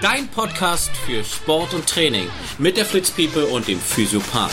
[0.00, 2.26] Dein Podcast für Sport und Training
[2.56, 4.50] mit der Fritz People und dem Physiopath.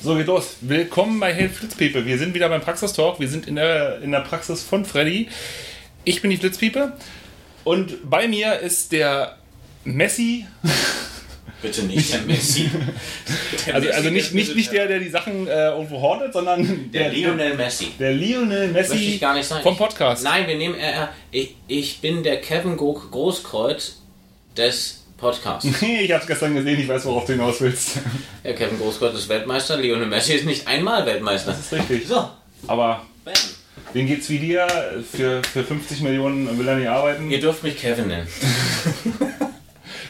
[0.00, 0.58] So geht los.
[0.60, 2.06] Willkommen bei Hey Fritz People.
[2.06, 3.18] Wir sind wieder beim Praxistalk.
[3.18, 5.28] Wir sind in der, in der Praxis von Freddy.
[6.04, 6.92] Ich bin die Fritz People.
[7.64, 9.38] Und bei mir ist der
[9.82, 10.46] Messi.
[11.64, 12.70] Bitte nicht der Messi.
[13.66, 16.90] Der also, Messi also nicht, nicht, nicht der, der die Sachen äh, irgendwo hortet, sondern
[16.92, 17.92] der, der Lionel Messi.
[17.98, 19.62] Der Lionel Messi ich gar nicht sein.
[19.62, 20.22] vom Podcast.
[20.24, 20.74] Nein, wir nehmen.
[20.74, 24.02] Äh, ich, ich bin der Kevin Großkreuz
[24.54, 25.64] des Podcasts.
[25.80, 27.96] ich habe es gestern gesehen, ich weiß, worauf du hinaus willst.
[28.44, 31.52] Ja, Kevin Großkreuz ist Weltmeister, Lionel Messi ist nicht einmal Weltmeister.
[31.52, 32.06] Das ist richtig.
[32.06, 32.28] So.
[32.66, 33.06] Aber.
[33.24, 33.32] Bam.
[33.94, 34.66] Wen geht's wie dir?
[35.10, 37.30] Für, für 50 Millionen will er nicht arbeiten.
[37.30, 38.26] Ihr dürft mich Kevin nennen.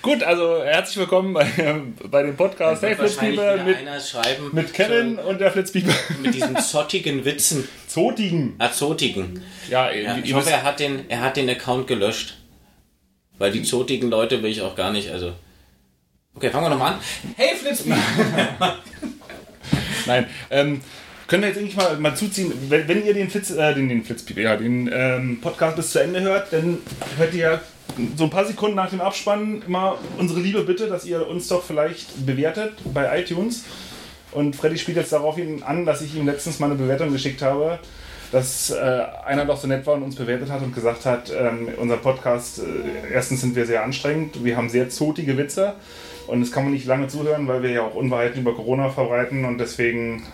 [0.04, 1.46] Gut, also herzlich willkommen bei,
[2.10, 5.94] bei dem Podcast Hey Flitzpieper mit, mit Kevin und der Flitzpieper.
[6.20, 7.66] Mit diesen zottigen Witzen.
[7.88, 8.54] Zotigen.
[8.58, 9.40] Ah, zotigen.
[9.70, 12.36] Ja, ja ich hoffe, er hat, den, er hat den Account gelöscht.
[13.38, 15.32] Weil die zotigen Leute will ich auch gar nicht, also.
[16.34, 17.00] Okay, fangen wir nochmal an.
[17.36, 17.96] Hey Flitzpieper!
[20.04, 20.82] Nein, ähm,
[21.28, 24.04] können wir jetzt eigentlich mal, mal zuziehen, wenn, wenn ihr den Flitz, äh, den, den
[24.04, 26.80] Flitz, ja, den ähm, Podcast bis zu Ende hört, dann
[27.16, 27.60] hört ihr ja
[28.16, 31.62] so ein paar Sekunden nach dem Abspannen immer unsere liebe Bitte, dass ihr uns doch
[31.62, 33.64] vielleicht bewertet bei iTunes.
[34.32, 37.78] Und Freddy spielt jetzt darauf an, dass ich ihm letztens mal eine Bewertung geschickt habe,
[38.32, 41.68] dass äh, einer doch so nett war und uns bewertet hat und gesagt hat, ähm,
[41.76, 45.74] unser Podcast, äh, erstens sind wir sehr anstrengend, wir haben sehr zotige Witze
[46.26, 49.44] und es kann man nicht lange zuhören, weil wir ja auch Unwahrheiten über Corona verbreiten
[49.44, 50.24] und deswegen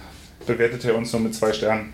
[0.46, 1.92] bewertet er uns nur mit zwei Sternen.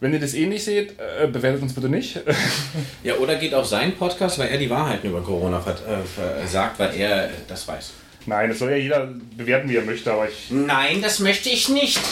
[0.00, 2.18] Wenn ihr das eh nicht seht, äh, bewertet uns bitte nicht.
[3.04, 6.96] ja, oder geht auf seinen Podcast, weil er die Wahrheiten über Corona äh, sagt, weil
[6.96, 7.92] er das weiß.
[8.24, 10.50] Nein, das soll ja jeder bewerten, wie er möchte, aber ich.
[10.50, 11.98] Nein, das möchte ich nicht.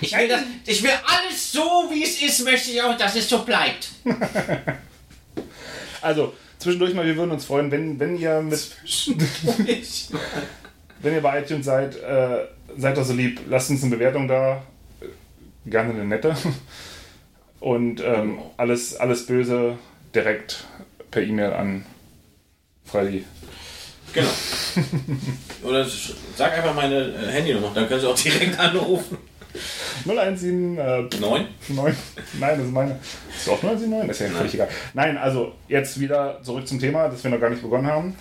[0.00, 3.28] ich, will das, ich will alles so, wie es ist, möchte ich auch, dass es
[3.28, 3.88] so bleibt.
[6.02, 8.76] also, zwischendurch mal, wir würden uns freuen, wenn, wenn ihr mit.
[11.00, 14.62] wenn ihr bei iTunes seid, äh, seid doch so lieb, lasst uns eine Bewertung da
[15.66, 16.34] gerne eine nette.
[17.60, 19.78] Und ähm, alles, alles Böse
[20.14, 20.64] direkt
[21.10, 21.84] per E-Mail an
[22.84, 23.24] Freddy.
[24.12, 24.28] Genau.
[25.62, 25.86] Oder
[26.36, 29.16] sag einfach meine äh, Handynummer, dann können Sie auch direkt anrufen.
[30.04, 31.46] 017 äh, 9?
[31.68, 31.96] 9?
[32.40, 32.98] Nein, das ist meine.
[33.36, 34.08] Ist auch 079?
[34.08, 34.68] Das ist ja völlig egal.
[34.94, 38.16] Nein, also jetzt wieder zurück zum Thema, das wir noch gar nicht begonnen haben.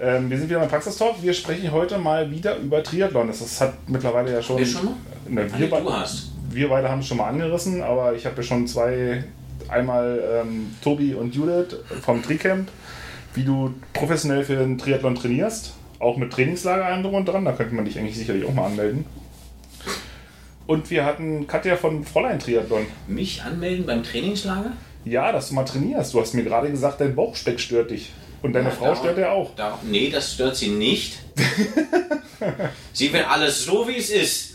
[0.00, 1.22] Ähm, wir sind wieder beim Praxistalk.
[1.22, 3.28] Wir sprechen heute mal wieder über Triathlon.
[3.28, 4.58] Das, das hat mittlerweile ja schon.
[4.58, 4.94] Wir schon mal?
[5.26, 8.42] Ne, wir, du hast wir beide haben es schon mal angerissen, aber ich habe ja
[8.42, 9.24] schon zwei,
[9.68, 12.68] einmal ähm, Tobi und Judith vom Tricamp,
[13.34, 17.52] wie du professionell für den Triathlon trainierst, auch mit Trainingslager allem drum und dran, da
[17.52, 19.04] könnte man dich eigentlich sicherlich auch mal anmelden.
[20.66, 22.86] Und wir hatten Katja von Fräulein Triathlon.
[23.06, 24.72] Mich anmelden beim Trainingslager?
[25.04, 26.14] Ja, dass du mal trainierst.
[26.14, 28.12] Du hast mir gerade gesagt, dein Bauchspeck stört dich.
[28.40, 29.54] Und deine ja, Frau darum, stört er auch.
[29.56, 31.18] Darum, nee, das stört sie nicht.
[32.92, 34.54] sie will alles so, wie es ist.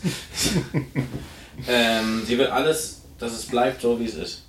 [1.68, 4.42] Ähm, sie will alles, dass es bleibt so, wie es ist.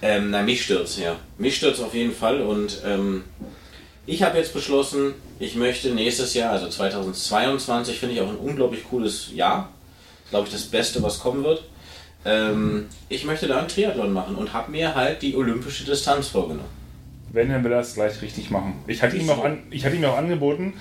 [0.00, 1.16] Ähm, na, mich stürzt, ja.
[1.38, 3.24] Mich stürzt auf jeden Fall und ähm,
[4.06, 8.84] ich habe jetzt beschlossen, ich möchte nächstes Jahr, also 2022, finde ich auch ein unglaublich
[8.88, 9.70] cooles Jahr.
[10.30, 11.62] Glaube ich, das Beste, was kommen wird.
[12.24, 16.77] Ähm, ich möchte da einen Triathlon machen und habe mir halt die olympische Distanz vorgenommen.
[17.32, 18.74] Wenn, dann will er es gleich richtig machen.
[18.86, 20.74] Ich hatte, ihm auch an, ich hatte ihm auch angeboten,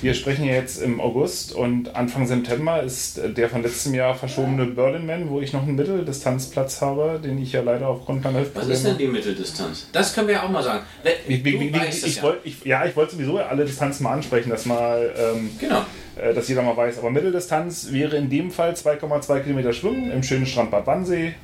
[0.00, 4.64] wir sprechen ja jetzt im August und Anfang September ist der von letztem Jahr verschobene
[4.66, 8.72] Berlin Man, wo ich noch einen Mitteldistanzplatz habe, den ich ja leider aufgrund meiner Hüftprobleme...
[8.72, 9.88] Was ist denn die Mitteldistanz?
[9.92, 10.80] Das können wir ja auch mal sagen.
[11.26, 12.22] Wie, wie, ich, ja.
[12.22, 15.12] Wollt, ich, ja, ich wollte sowieso alle Distanzen mal ansprechen, dass mal...
[15.16, 15.84] Ähm, genau.
[16.16, 16.98] Äh, dass jeder mal weiß.
[16.98, 21.34] Aber Mitteldistanz wäre in dem Fall 2,2 Kilometer Schwimmen im schönen Strandbad Wannsee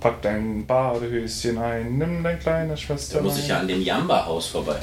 [0.00, 3.18] Pack dein Badehöschen ein, nimm dein kleines Schwester.
[3.18, 4.76] Da muss ich ja an dem Jamba-Haus vorbei.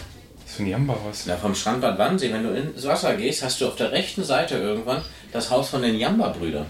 [0.44, 1.24] Was für ein Jamba-Haus?
[1.28, 2.34] Na, vom Strandbad Wannsee.
[2.34, 5.02] Wenn du ins Wasser gehst, hast du auf der rechten Seite irgendwann
[5.32, 6.66] das Haus von den Jamba-Brüdern.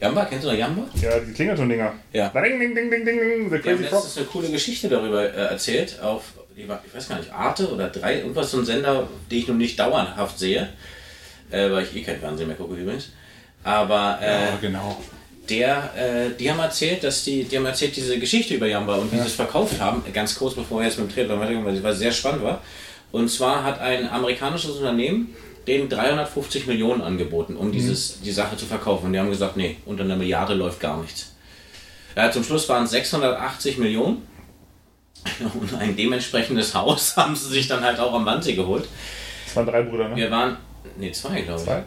[0.00, 0.84] Jamba, kennst du noch Jamba?
[1.00, 1.92] Ja, die Klingelton-Dinger.
[2.12, 2.28] Ja.
[2.28, 6.00] Ding, ding, ding, ding, ding, The Crazy haben letztens eine coole Geschichte darüber äh, erzählt
[6.02, 9.58] auf, ich weiß gar nicht, Arte oder drei, irgendwas so ein Sender, den ich nun
[9.58, 10.68] nicht dauerhaft sehe,
[11.50, 13.10] äh, weil ich eh kein Fernsehen mehr gucke übrigens.
[13.64, 14.96] Aber äh, ja, genau
[15.48, 19.12] der, äh, die haben erzählt, dass die, die haben erzählt diese Geschichte über Jamba und
[19.12, 19.22] wie ja.
[19.22, 21.98] sie es verkauft haben, ganz kurz bevor wir jetzt mit dem Triathlon weitergehen, weil es
[21.98, 22.62] sehr spannend war.
[23.12, 25.34] Und zwar hat ein amerikanisches Unternehmen
[25.66, 27.72] denen 350 Millionen angeboten, um mhm.
[27.72, 29.06] dieses, die Sache zu verkaufen.
[29.06, 31.32] Und die haben gesagt, nee, unter einer Milliarde läuft gar nichts.
[32.16, 34.22] Ja, zum Schluss waren es 680 Millionen.
[35.60, 38.88] Und ein dementsprechendes Haus haben sie sich dann halt auch am Wannsee geholt.
[39.44, 40.16] Das waren drei Brüder, ne?
[40.16, 40.56] Wir waren,
[40.96, 41.66] nee, zwei, glaube ich.
[41.66, 41.82] Zwei?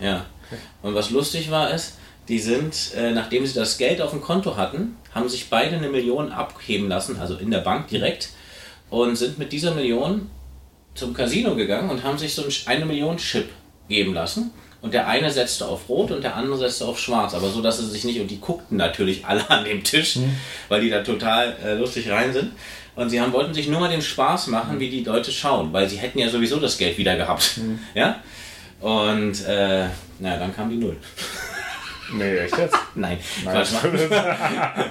[0.00, 0.26] Ja.
[0.82, 1.98] Und was lustig war, ist,
[2.28, 5.88] die sind, äh, nachdem sie das Geld auf dem Konto hatten, haben sich beide eine
[5.88, 8.30] Million abheben lassen, also in der Bank direkt,
[8.90, 10.30] und sind mit dieser Million
[10.94, 13.48] zum Casino gegangen und haben sich so ein- eine Million Chip
[13.88, 14.52] geben lassen.
[14.80, 17.78] Und der eine setzte auf Rot und der andere setzte auf Schwarz, aber so, dass
[17.78, 20.18] sie sich nicht, und die guckten natürlich alle an dem Tisch,
[20.68, 22.52] weil die da total äh, lustig rein sind.
[22.94, 25.88] Und sie haben, wollten sich nur mal den Spaß machen, wie die Leute schauen, weil
[25.88, 27.58] sie hätten ja sowieso das Geld wieder gehabt.
[27.94, 28.20] Ja?
[28.80, 29.86] Und äh,
[30.20, 30.96] na, dann kam die Null.
[32.12, 32.76] Nee, echt jetzt?
[32.94, 33.66] Nein, Nein.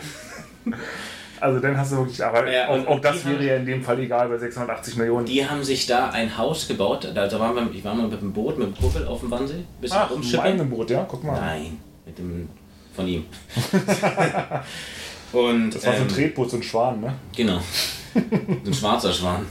[1.40, 3.84] Also dann hast du wirklich, aber Ja, und auch, auch das wäre ja in dem
[3.84, 5.26] Fall egal bei 680 Millionen.
[5.26, 7.12] Die haben sich da ein Haus gebaut.
[7.14, 9.66] Da, waren wir, ich war mal mit dem Boot, mit dem Kuppel auf dem Wannsee,
[9.82, 10.46] bisschen Ach, im rumschippern.
[10.46, 11.38] eigenen Boot, ja, guck mal.
[11.38, 12.48] Nein, mit dem
[12.96, 13.26] von ihm.
[15.34, 17.14] Und Das war so ein ähm, Tretboot, so ein Schwan, ne?
[17.36, 17.60] Genau.
[18.14, 19.46] ein schwarzer Schwan.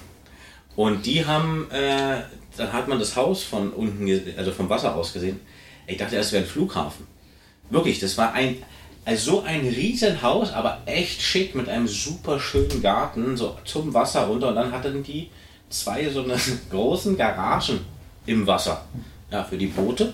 [0.76, 2.22] Und die haben, äh,
[2.56, 5.40] dann hat man das Haus von unten, also vom Wasser aus gesehen.
[5.86, 7.06] Ich dachte, es wäre ein Flughafen.
[7.72, 8.56] Wirklich, das war ein,
[9.04, 14.26] also so ein Riesenhaus, aber echt schick mit einem super schönen Garten, so zum Wasser
[14.26, 14.48] runter.
[14.48, 15.28] Und dann hatten die
[15.70, 16.36] zwei so eine
[16.70, 17.80] großen Garagen
[18.26, 18.84] im Wasser.
[19.30, 20.12] Ja, für die Boote.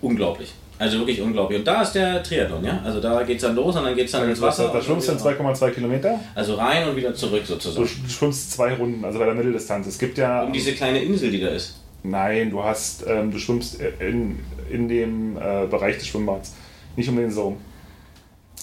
[0.00, 0.52] Unglaublich.
[0.78, 1.58] Also wirklich unglaublich.
[1.60, 2.80] Und da ist der Triathlon, ja?
[2.84, 4.70] Also da geht es dann los und dann geht es dann ins Wasser.
[4.72, 6.20] Da schwimmst du dann wieder- 2,2 Kilometer.
[6.34, 7.86] also rein und wieder zurück sozusagen.
[8.04, 9.86] du schwimmst zwei Runden, also bei der Mitteldistanz.
[9.86, 10.42] Es gibt ja.
[10.42, 11.80] Um diese kleine Insel, die da ist.
[12.02, 14.40] Nein, du hast, ähm, du schwimmst in,
[14.70, 16.54] in dem äh, Bereich des Schwimmbads.
[16.96, 17.56] Nicht um den rum.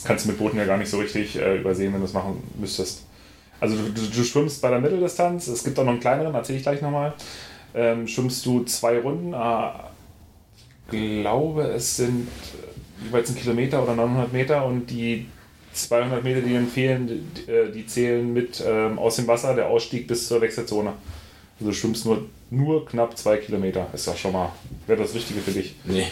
[0.04, 2.42] Kannst du mit Booten ja gar nicht so richtig äh, übersehen, wenn du es machen
[2.60, 3.06] müsstest.
[3.60, 6.58] Also du, du, du schwimmst bei der Mitteldistanz, es gibt auch noch einen kleineren, erzähle
[6.58, 7.14] ich gleich nochmal.
[7.76, 9.70] Ähm, schwimmst du zwei Runden, äh,
[10.90, 12.28] glaube es sind
[13.06, 15.28] jeweils ein Kilometer oder 900 Meter und die
[15.74, 19.68] 200 Meter, die dann fehlen, die, äh, die zählen mit ähm, aus dem Wasser, der
[19.68, 20.94] Ausstieg bis zur Wechselzone.
[21.60, 23.88] Also du schwimmst nur, nur knapp zwei Kilometer.
[23.94, 24.52] Ist doch schon mal,
[24.86, 25.74] wäre das Richtige für dich.
[25.86, 26.06] Nee.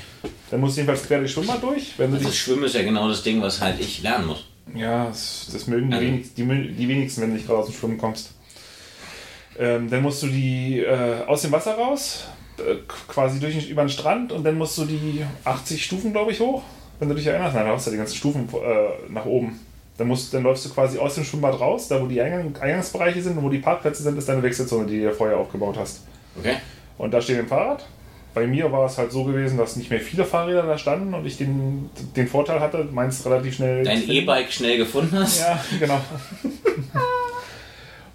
[0.49, 1.93] Dann musst du jedenfalls quer durch Schwimmbad durch.
[1.97, 4.45] Wenn du Das Schwimmen ist ja genau das Ding, was halt ich lernen muss.
[4.73, 7.65] ja, das, das mögen die, Also- die, mö- die wenigsten, wenn du nicht gerade aus
[7.67, 8.31] dem Schwimmen kommst.
[9.59, 12.25] Ähm, dann musst du die äh, aus dem Wasser raus,
[12.57, 12.75] äh,
[13.07, 16.63] quasi durch, über den Strand und dann musst du die 80 Stufen, glaube ich, hoch.
[16.99, 19.59] Wenn du dich erinnerst, nein, da hast du ja die ganzen Stufen äh, nach oben.
[19.97, 23.21] Dann, musst, dann läufst du quasi aus dem Schwimmbad raus, da wo die Eingang, Eingangsbereiche
[23.21, 26.01] sind und wo die Parkplätze sind, ist deine Wechselzone, die du dir vorher aufgebaut hast.
[26.37, 26.57] Okay?
[26.97, 27.85] Und da steht ein Fahrrad.
[28.33, 31.25] Bei mir war es halt so gewesen, dass nicht mehr viele Fahrräder da standen und
[31.25, 33.83] ich den, den Vorteil hatte, meins relativ schnell.
[33.83, 34.07] Dein.
[34.07, 35.39] E-Bike schnell gefunden hast?
[35.39, 35.99] Ja, genau.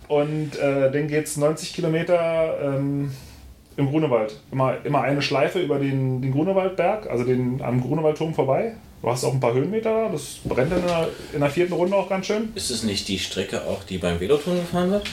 [0.09, 3.11] und äh, dann geht es 90 Kilometer ähm,
[3.77, 4.39] im Grunewald.
[4.53, 8.75] Immer, immer eine Schleife über den, den Grunewaldberg, also den, am Grunewaldturm vorbei.
[9.03, 11.97] Du hast auch ein paar Höhenmeter da, das brennt in der, in der vierten Runde
[11.97, 12.51] auch ganz schön.
[12.55, 15.11] Ist es nicht die Strecke auch, die beim Velotouren gefahren wird?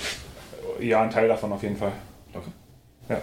[0.79, 1.91] Ja, ein Teil davon auf jeden Fall.
[3.11, 3.21] Ja.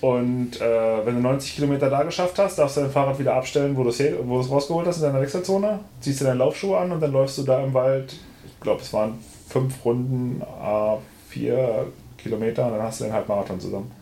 [0.00, 3.76] Und äh, wenn du 90 Kilometer da geschafft hast, darfst du dein Fahrrad wieder abstellen,
[3.76, 5.78] wo du es wo du rausgeholt hast in deiner Wechselzone.
[6.00, 8.12] Ziehst dir deine Laufschuhe an und dann läufst du da im Wald,
[8.44, 9.18] ich glaube, es waren
[9.48, 10.96] fünf Runden, äh,
[11.28, 11.86] vier
[12.18, 13.92] Kilometer und dann hast du den Halbmarathon zusammen.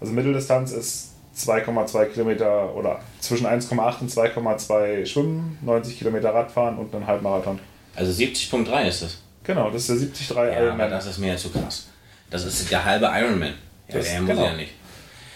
[0.00, 6.94] Also Mitteldistanz ist 2,2 Kilometer oder zwischen 1,8 und 2,2 Schwimmen, 90 Kilometer Radfahren und
[6.94, 7.58] ein Halbmarathon.
[7.96, 9.18] Also 70.3 ist das.
[9.44, 9.96] Genau, das ist der
[10.36, 10.90] 73 Ja, Ironman.
[10.90, 11.88] das ist mir ja zu krass.
[12.30, 13.54] Das ist der halbe Ironman.
[13.88, 14.44] Ja, Das- der muss genau.
[14.44, 14.72] ja nicht.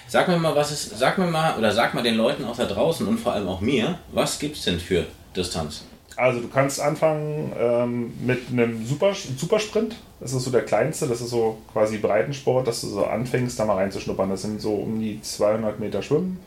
[0.08, 2.66] Sag mir mal, was ist, sag mir mal, oder sag mal den Leuten auch da
[2.66, 5.84] draußen und vor allem auch mir, was gibt's denn für Distanz?
[6.16, 9.96] Also du kannst anfangen ähm, mit einem Super, Supersprint.
[10.20, 13.64] Das ist so der kleinste, das ist so quasi Breitensport, dass du so anfängst, da
[13.64, 14.28] mal reinzuschnuppern.
[14.28, 16.38] Das sind so um die 200 Meter Schwimmen,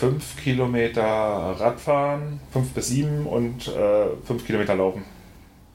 [0.00, 5.04] 5 Kilometer Radfahren, 5 bis 7 und äh, 5 Kilometer Laufen.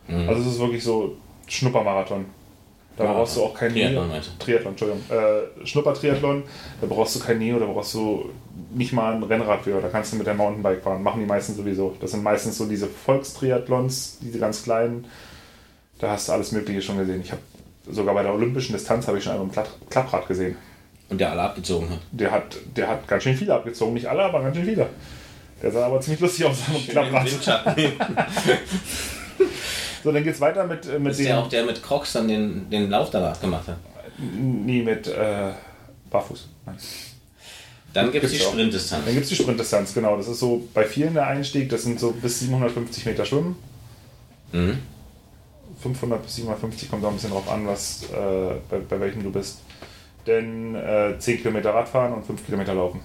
[0.08, 0.28] Mhm.
[0.28, 1.16] Also es ist wirklich so
[1.48, 2.26] Schnuppermarathon.
[2.98, 3.22] Da Marathon.
[3.24, 4.22] brauchst du auch kein Triathlon, Neo.
[4.40, 5.04] Triathlon, Entschuldigung.
[5.10, 6.44] Äh, Schnuppertriathlon,
[6.82, 8.30] da brauchst du kein Neo, da brauchst du
[8.74, 9.82] nicht mal ein Rennrad für.
[9.82, 11.04] Da kannst du mit deinem Mountainbike fahren.
[11.04, 11.96] Machen die meisten sowieso.
[12.00, 15.08] Das sind meistens so diese Volkstriathlons, diese ganz kleinen.
[16.00, 17.22] Da hast du alles Mögliche schon gesehen.
[17.22, 17.42] Ich habe
[17.90, 20.56] sogar bei der olympischen Distanz habe ich schon einmal ein Klapp Klapprad gesehen.
[21.10, 22.00] Und der alle abgezogen hat.
[22.12, 23.94] Der hat, der hat ganz schön viele abgezogen.
[23.94, 24.88] Nicht alle, aber ganz schön viele.
[25.62, 27.28] Der sah aber ziemlich lustig aus am Klapprad.
[30.06, 32.70] So, dann geht's weiter mit, äh, mit ist der auch der mit Crocs dann den,
[32.70, 33.78] den Lauf danach gemacht hat.
[34.20, 35.50] Nee, mit äh,
[36.12, 36.48] Barfuß.
[36.64, 36.78] Nein.
[37.92, 38.38] Dann gibt es die.
[38.38, 39.04] Sprintdistanz.
[39.04, 40.16] Dann gibt es die Sprintdistanz, genau.
[40.16, 43.56] Das ist so bei vielen der Einstieg, das sind so bis 750 Meter Schwimmen.
[44.52, 44.78] Mhm.
[45.82, 49.32] 500 bis 750 kommt auch ein bisschen drauf an, was, äh, bei, bei welchem du
[49.32, 49.58] bist.
[50.28, 53.00] Denn äh, 10 Kilometer Radfahren und 5 Kilometer Laufen.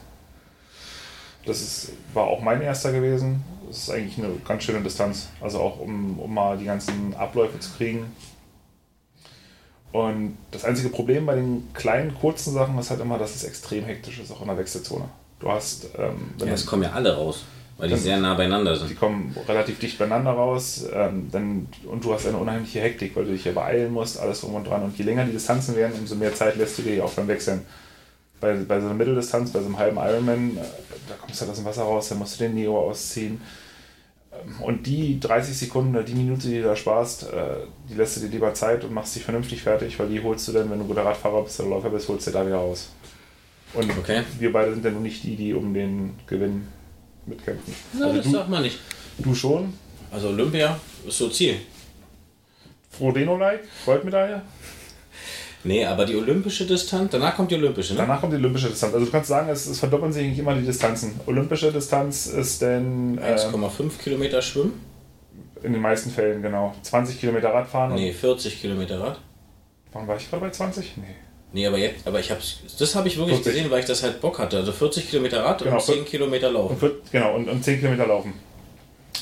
[1.46, 3.42] Das ist, war auch mein erster gewesen.
[3.70, 5.28] Das ist eigentlich eine ganz schöne Distanz.
[5.40, 8.06] Also auch um, um mal die ganzen Abläufe zu kriegen.
[9.92, 13.84] Und das einzige Problem bei den kleinen, kurzen Sachen ist halt immer, dass es extrem
[13.84, 15.04] hektisch ist, auch in der Wechselzone.
[15.38, 17.44] Du hast, ähm, Ja, es kommen ja alle raus,
[17.78, 18.98] weil die sehr nah beieinander die sind.
[18.98, 23.32] kommen relativ dicht beieinander raus ähm, dann, und du hast eine unheimliche Hektik, weil du
[23.32, 24.82] dich ja beeilen musst, alles drum und dran.
[24.82, 27.64] Und je länger die Distanzen werden, umso mehr Zeit lässt du dir auch beim Wechseln.
[28.40, 30.60] Bei, bei so einer Mitteldistanz, bei so einem halben Ironman, äh,
[31.08, 33.40] da kommst du halt aus dem Wasser raus, dann musst du den Neo ausziehen.
[34.32, 38.16] Ähm, Und die 30 Sekunden oder die Minute, die du da sparst, äh, die lässt
[38.16, 40.78] du dir lieber Zeit und machst dich vernünftig fertig, weil die holst du dann, wenn
[40.78, 42.88] du guter Radfahrer bist oder Läufer bist, holst du da wieder raus.
[43.74, 44.22] Und Okay.
[44.38, 46.66] wir beide sind ja nun nicht die, die um den Gewinn
[47.26, 47.74] mitkämpfen.
[47.92, 48.78] Na, also das du, sagt man nicht.
[49.18, 49.74] du schon,
[50.10, 51.56] Also Olympia ist so Ziel.
[52.90, 54.42] Frodeno-like, Goldmedaille.
[55.62, 57.98] Nee, aber die olympische Distanz, danach kommt die olympische, ne?
[57.98, 58.94] Danach kommt die olympische Distanz.
[58.94, 61.20] Also du kannst sagen, es, es verdoppeln sich nicht immer die Distanzen.
[61.26, 64.72] Olympische Distanz ist denn äh, 1,5 Kilometer Schwimmen?
[65.62, 67.94] in den meisten Fällen genau 20 Kilometer Radfahren.
[67.94, 69.16] Nee, 40 Kilometer Rad.
[69.16, 69.20] Und,
[69.92, 70.96] wann war ich gerade bei 20?
[70.96, 71.02] Nee.
[71.52, 73.52] Nee, aber jetzt, aber ich hab's, das habe ich wirklich 40.
[73.52, 74.56] gesehen, weil ich das halt Bock hatte.
[74.56, 76.80] Also 40 Kilometer Rad Genau, und 10 Kilometer Und, Laufen.
[76.80, 78.32] wird, genau, und, und 10 Kilometer laufen.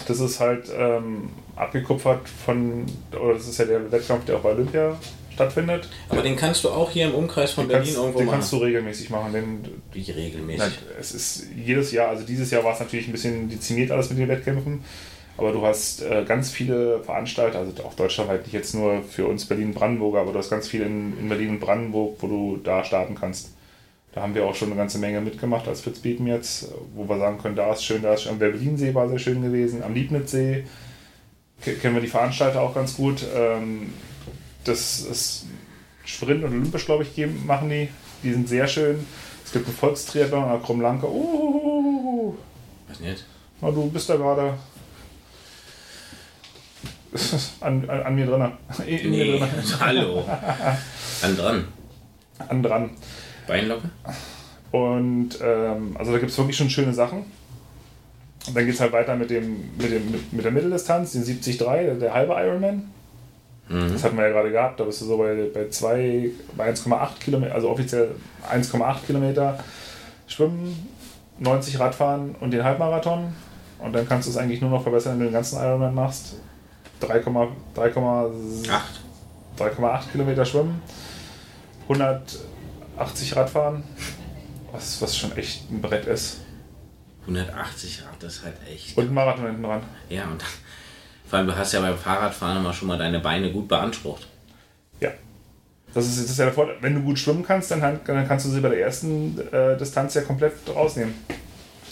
[0.07, 2.85] Das ist halt ähm, abgekupfert von,
[3.21, 4.97] oder das ist ja der Wettkampf, der auch bei Olympia
[5.38, 5.88] stattfindet.
[6.09, 8.35] Aber den kannst du auch hier im Umkreis von Den Berlin kannst, irgendwo den machen.
[8.38, 9.33] kannst du regelmäßig machen.
[9.33, 10.59] Den, Wie regelmäßig.
[10.59, 14.11] Nein, es ist jedes Jahr, also dieses Jahr war es natürlich ein bisschen dezimiert alles
[14.11, 14.83] mit den Wettkämpfen,
[15.37, 19.45] aber du hast äh, ganz viele Veranstalter, also auch deutschlandweit, nicht jetzt nur für uns
[19.45, 23.14] Berlin-Brandenburger, aber du hast ganz viel in, in Berlin und Brandenburg, wo du da starten
[23.14, 23.50] kannst.
[24.14, 27.38] Da haben wir auch schon eine ganze Menge mitgemacht als Fitzbieten jetzt, wo wir sagen
[27.38, 28.38] können, da ist schön, da ist schön.
[28.38, 30.64] Der Berlinsee war sehr schön gewesen, am Liebnitzsee
[31.62, 33.23] ke- kennen wir die Veranstalter auch ganz gut.
[33.37, 33.92] Ähm,
[34.69, 35.47] das ist
[36.05, 37.89] Sprint und Olympisch, glaube ich, machen die.
[38.23, 39.05] Die sind sehr schön.
[39.45, 41.07] Es gibt einen Volkstriathlon an der Krummlanke.
[41.07, 42.35] Uh,
[42.89, 43.25] Weiß nicht.
[43.61, 44.55] na, du bist da gerade
[47.61, 48.53] an, an, an mir dran.
[48.87, 49.49] In, in mir Nee, drin.
[49.81, 50.25] hallo.
[51.23, 51.69] An dran.
[52.49, 52.91] An dran.
[53.47, 53.91] Beinlocke?
[54.71, 57.25] Und ähm, also da gibt es wirklich schon schöne Sachen.
[58.47, 61.59] Und dann geht es halt weiter mit, dem, mit, dem, mit, der Mitteldistanz, den 73,
[61.59, 62.91] der, der halbe Ironman.
[63.69, 63.93] Mhm.
[63.93, 67.19] Das hatten wir ja gerade gehabt, da bist du so bei, bei, zwei- bei 1,8
[67.21, 68.13] Kilometer, also offiziell
[68.51, 69.59] 1,8 Kilometer
[70.27, 70.89] Schwimmen,
[71.39, 73.33] 90 Radfahren und den Halbmarathon.
[73.79, 76.37] Und dann kannst du es eigentlich nur noch verbessern, wenn du den ganzen Ironman machst.
[77.01, 79.01] 3,8 3,8 Acht.
[79.59, 80.83] 3,8 Kilometer schwimmen,
[81.89, 83.83] 180 Radfahren,
[84.73, 86.41] was, was schon echt ein Brett ist.
[87.23, 88.97] 180 Rad, das ist halt echt.
[88.97, 89.83] Und ein Marathon hinten dran.
[90.09, 90.43] Ja, und
[91.28, 94.26] vor allem, du hast ja beim Fahrradfahren immer schon mal deine Beine gut beansprucht.
[95.00, 95.11] Ja.
[95.92, 96.76] Das ist, das ist ja der Vorteil.
[96.80, 100.14] Wenn du gut schwimmen kannst, dann, dann kannst du sie bei der ersten äh, Distanz
[100.14, 101.14] ja komplett rausnehmen.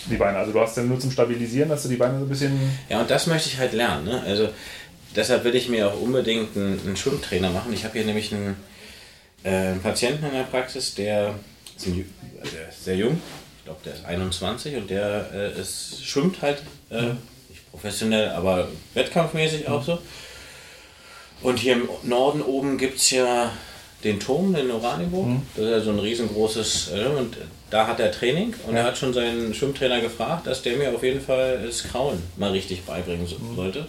[0.08, 0.38] Die Beine.
[0.38, 2.58] Also du hast dann nur zum Stabilisieren, dass du die Beine so ein bisschen.
[2.88, 4.04] Ja, und das möchte ich halt lernen.
[4.04, 4.22] Ne?
[4.24, 4.48] Also
[5.14, 7.72] deshalb will ich mir auch unbedingt einen, einen Schwimmtrainer machen.
[7.72, 8.56] Ich habe hier nämlich einen,
[9.42, 11.34] äh, einen Patienten in der Praxis, der
[11.76, 12.08] ist, ein,
[12.40, 13.20] also der ist sehr jung.
[13.58, 17.16] Ich glaube, der ist 21 und der äh, ist, schwimmt halt nicht
[17.70, 19.99] professionell, aber wettkampfmäßig auch so.
[21.42, 23.52] Und hier im Norden oben gibt es ja
[24.04, 25.28] den Turm in Oranienburg.
[25.54, 27.37] Das ist ja so ein riesengroßes, äh, und
[27.70, 31.02] da hat er Training und er hat schon seinen Schwimmtrainer gefragt, dass der mir auf
[31.02, 33.87] jeden Fall das Krauen mal richtig beibringen so- sollte.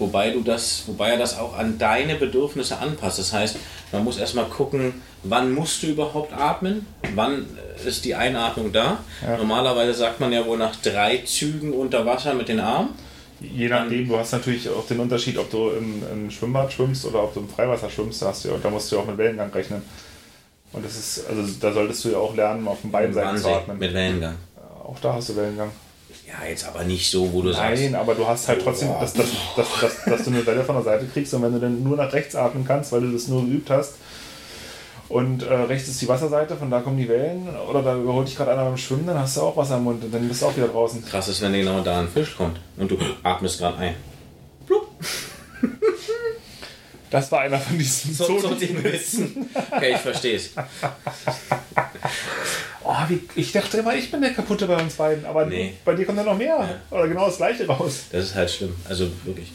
[0.00, 3.18] Wobei du das, wobei er das auch an deine Bedürfnisse anpasst.
[3.20, 3.56] Das heißt,
[3.92, 7.46] man muss erstmal gucken, wann musst du überhaupt atmen, wann
[7.86, 8.98] ist die Einatmung da.
[9.22, 9.36] Ja.
[9.36, 12.88] Normalerweise sagt man ja wohl nach drei Zügen unter Wasser mit den Armen.
[13.40, 17.22] Je nachdem, du hast natürlich auch den Unterschied, ob du im, im Schwimmbad schwimmst oder
[17.24, 19.16] ob du im Freiwasser schwimmst, da, hast du, ja- da musst du ja auch mit
[19.18, 19.82] Wellengang rechnen.
[20.72, 23.48] Und das ist, also da solltest du ja auch lernen, auf den beiden Seiten zu
[23.48, 23.78] atmen.
[23.78, 24.36] mit Wellengang.
[24.84, 25.70] Auch da hast du Wellengang.
[26.30, 27.82] Ja, jetzt aber nicht so, wo du sagst.
[27.82, 30.76] Nein, aber du hast halt trotzdem, dass, dass, dass, dass, dass du eine Welle von
[30.76, 33.26] der Seite kriegst und wenn du dann nur nach rechts atmen kannst, weil du das
[33.28, 33.94] nur geübt hast
[35.08, 38.36] und äh, rechts ist die Wasserseite, von da kommen die Wellen oder da überholt dich
[38.36, 40.46] gerade einer beim Schwimmen, dann hast du auch Wasser im Mund und dann bist du
[40.46, 41.04] auch wieder draußen.
[41.04, 43.94] Krass ist, wenn genau da ein Fisch kommt und du atmest gerade ein.
[47.10, 49.50] Das war einer von diesen So, so Wissen.
[49.72, 50.50] Okay, ich verstehe es.
[52.82, 55.74] Oh, wie, ich dachte immer, ich bin der Kaputte bei uns beiden, aber Nee.
[55.84, 56.80] bei dir kommt ja noch mehr.
[56.90, 58.04] Oder genau das gleiche raus.
[58.10, 58.74] Das ist halt schlimm.
[58.88, 59.52] Also wirklich.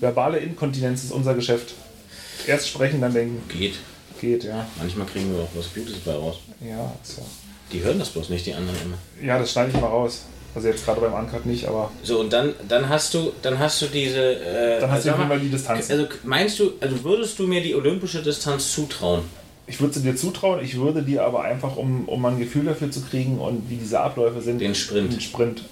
[0.00, 1.74] Verbale Inkontinenz ist unser Geschäft.
[2.46, 3.42] Erst sprechen, dann denken.
[3.48, 3.76] Geht.
[4.20, 4.66] Geht, ja.
[4.76, 6.38] Manchmal kriegen wir auch was Gutes bei raus.
[6.60, 6.92] Ja, ja.
[7.72, 8.98] Die hören das bloß nicht, die anderen immer.
[9.26, 10.22] ja das schneide ich mal raus.
[10.54, 13.82] Also jetzt gerade beim Uncut nicht, aber So, und dann, dann hast du, dann hast
[13.82, 14.34] du diese.
[14.36, 15.90] Äh, dann hast du Fall die Distanz.
[15.90, 19.22] Also meinst du, also würdest du mir die olympische Distanz zutrauen?
[19.68, 22.90] Ich würde sie dir zutrauen, ich würde dir aber einfach, um, um ein Gefühl dafür
[22.90, 25.12] zu kriegen und wie diese Abläufe sind, Den Sprint.
[25.12, 25.64] Den Sprint.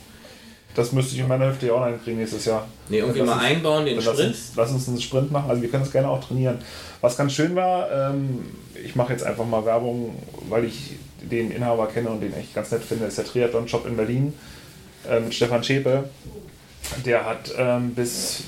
[0.74, 2.68] das müsste ich in meiner Hüfte ja auch hinkriegen nächstes Jahr.
[2.90, 4.20] Nee, irgendwie Lass mal uns- einbauen, den Lass Sprint.
[4.28, 5.48] uns, lass uns einen Sprint machen.
[5.48, 6.58] Also wir können das gerne auch trainieren.
[7.00, 8.44] Was ganz schön war, ähm,
[8.84, 10.14] ich mache jetzt einfach mal Werbung,
[10.50, 13.96] weil ich den Inhaber kenne und den echt ganz nett finde, ist der Triathlon-Shop in
[13.96, 14.34] Berlin
[15.10, 16.04] äh, mit Stefan Schäpe.
[17.06, 18.42] Der hat ähm, bis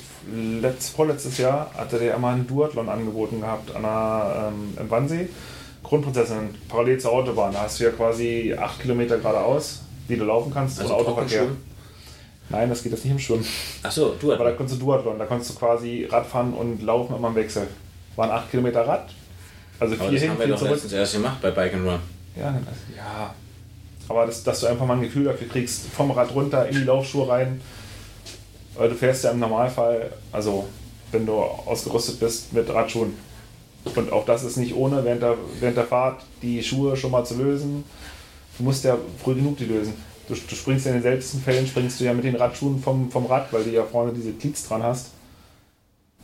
[0.61, 5.29] letzt, vorletztes Jahr hatte der immer einen Duathlon angeboten gehabt an der, ähm, im Wannsee.
[5.83, 7.53] Grundprinzessin, parallel zur Autobahn.
[7.53, 11.47] Da hast du ja quasi acht Kilometer geradeaus, die du laufen kannst, Also ohne Autoverkehr.
[12.51, 13.47] Nein, das geht jetzt nicht im Schwimmen.
[13.83, 17.29] Achso, du Aber da konntest du Duathlon, da konntest du quasi Radfahren und Laufen immer
[17.29, 17.67] im Wechsel.
[18.17, 19.09] Waren 8 Kilometer Rad,
[19.79, 20.73] also Aber vier das hin, haben wir doch zurück.
[20.73, 22.01] letztens erst gemacht bei Bike and Run.
[22.37, 23.35] Ja, das, ja.
[24.09, 26.85] Aber das, dass du einfach mal ein Gefühl dafür kriegst, vom Rad runter in die
[26.85, 27.61] Laufschuhe rein.
[28.79, 30.67] Weil du fährst ja im Normalfall, also
[31.11, 33.15] wenn du ausgerüstet bist mit Radschuhen.
[33.97, 37.25] Und auch das ist nicht ohne, während der, während der Fahrt die Schuhe schon mal
[37.25, 37.85] zu lösen.
[38.57, 39.95] Du musst ja früh genug die lösen.
[40.29, 43.11] Du, du springst ja in den seltensten Fällen, springst du ja mit den Radschuhen vom,
[43.11, 45.09] vom Rad, weil du ja vorne diese Cleats dran hast.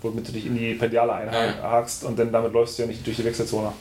[0.03, 3.17] Womit du dich in die Pedale einhakst und dann damit läufst du ja nicht durch
[3.17, 3.73] die Wechselzone.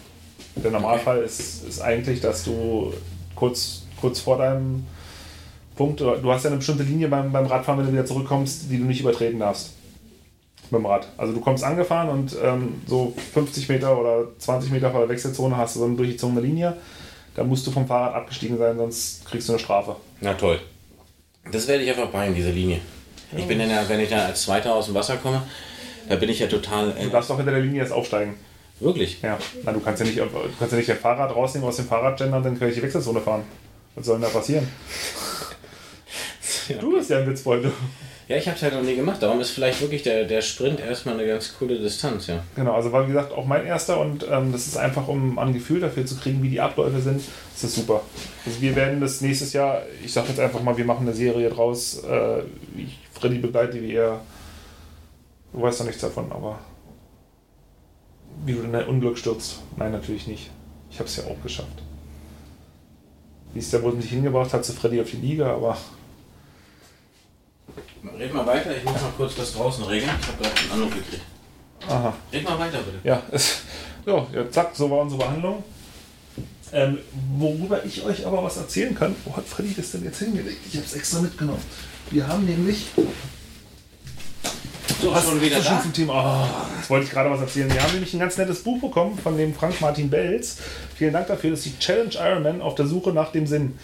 [0.56, 2.94] Der Normalfall ist, ist eigentlich, dass du
[3.36, 4.86] kurz, kurz vor deinem
[5.76, 8.78] Punkt, du hast ja eine bestimmte Linie beim, beim Radfahren, wenn du wieder zurückkommst, die
[8.78, 9.72] du nicht übertreten darfst.
[10.72, 11.08] Dem Rad.
[11.18, 15.56] Also du kommst angefahren und ähm, so 50 Meter oder 20 Meter vor der Wechselzone
[15.56, 16.76] hast du so eine durchgezogene Linie.
[17.36, 19.96] Da musst du vom Fahrrad abgestiegen sein, sonst kriegst du eine Strafe.
[20.22, 20.60] Na toll.
[21.52, 22.80] Das werde ich einfach bei in diese Linie.
[23.36, 25.44] Ich bin dann ja, wenn ich da als Zweiter aus dem Wasser komme,
[26.10, 26.92] da bin ich ja total.
[26.92, 28.36] Du Äh, darfst auch hinter der Linie erst aufsteigen.
[28.80, 29.22] wirklich.
[29.22, 29.38] Ja.
[29.64, 30.28] Na, du kannst ja nicht, du
[30.58, 33.20] kannst ja nicht dein Fahrrad rausnehmen aus dem Fahrradständer und dann kann ich die Wechselzone
[33.22, 33.44] fahren.
[33.96, 34.68] Was soll denn da passieren?
[36.70, 36.78] Ja.
[36.78, 37.72] Du bist ja ein Witzbold.
[38.28, 39.22] Ja, ich habe es halt noch nie gemacht.
[39.22, 42.42] Darum ist vielleicht wirklich der, der Sprint erstmal eine ganz coole Distanz, ja.
[42.56, 45.54] Genau, also war wie gesagt auch mein erster und ähm, das ist einfach, um ein
[45.54, 47.22] Gefühl dafür zu kriegen, wie die Abläufe sind,
[47.54, 48.02] das ist super.
[48.46, 51.50] Also wir werden das nächstes Jahr, ich sag jetzt einfach mal, wir machen eine Serie
[51.50, 52.40] draus, äh,
[52.78, 54.22] ich Freddy begleite, wie er,
[55.52, 56.60] du weißt doch nichts davon, aber
[58.46, 59.60] wie du in ein Unglück stürzt.
[59.78, 60.50] Nein, natürlich nicht.
[60.90, 61.84] Ich habe es ja auch geschafft.
[63.54, 65.78] Wie es der wohl nicht hingebracht hat zu Freddy auf die Liga, aber
[68.20, 70.12] Red mal weiter, ich muss mal kurz das draußen regeln.
[70.22, 71.22] Ich habe gerade einen Anruf gekriegt.
[71.88, 72.14] aha.
[72.32, 73.00] Red mal weiter, bitte.
[73.04, 73.62] Ja, es,
[74.06, 75.64] ja, ja, zack, so war unsere Behandlung.
[76.72, 76.98] Ähm,
[77.38, 80.58] worüber ich euch aber was erzählen kann, wo hat Freddy das denn jetzt hingelegt?
[80.68, 81.62] Ich habe es extra mitgenommen.
[82.10, 82.88] Wir haben nämlich.
[85.02, 85.82] So, Was schon wieder so schön da?
[85.82, 86.48] zum Thema.
[86.48, 87.72] Oh, jetzt wollte ich gerade was erzählen.
[87.72, 90.58] Wir haben nämlich ein ganz nettes Buch bekommen von dem Frank Martin Belz.
[90.96, 91.52] Vielen Dank dafür.
[91.52, 93.78] Das ist die Challenge Ironman auf der Suche nach dem Sinn.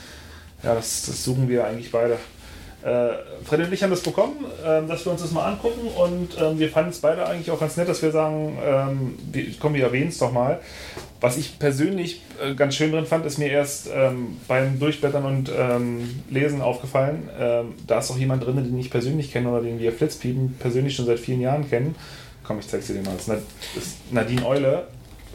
[0.64, 2.18] Ja, das, das suchen wir eigentlich beide.
[2.84, 3.10] Äh,
[3.44, 6.60] Freddy und ich haben das bekommen, ähm, dass wir uns das mal angucken und ähm,
[6.60, 9.18] wir fanden es beide eigentlich auch ganz nett, dass wir sagen, ähm,
[9.60, 10.60] komm, wir erwähnen es doch mal.
[11.20, 15.52] Was ich persönlich äh, ganz schön drin fand, ist mir erst ähm, beim Durchblättern und
[15.54, 17.30] ähm, Lesen aufgefallen.
[17.38, 20.96] Ähm, da ist auch jemand drin, den ich persönlich kenne oder den wir Flitzpiepen persönlich
[20.96, 21.96] schon seit vielen Jahren kennen.
[22.46, 23.14] Komm, ich zeig's dir mal.
[23.18, 23.28] Das
[23.76, 24.88] ist Nadine Eule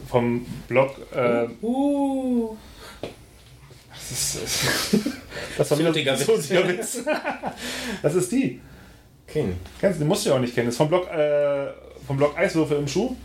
[0.07, 0.95] vom Blog.
[1.15, 2.57] Äh, Uh.
[4.09, 4.99] Das, ist,
[5.57, 6.99] das, war wieder so ein Witz.
[8.01, 8.59] Das ist die.
[9.27, 9.45] Okay.
[9.79, 10.67] Kennst du, den musst du ja auch nicht kennen.
[10.67, 11.67] Das ist vom Blog, äh,
[12.05, 13.15] vom Blog Eiswürfel im Schuh.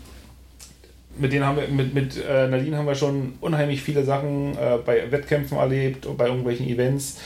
[1.17, 4.77] Mit denen haben wir, mit, mit äh, Nadine haben wir schon unheimlich viele Sachen äh,
[4.83, 7.17] bei Wettkämpfen erlebt und bei irgendwelchen Events.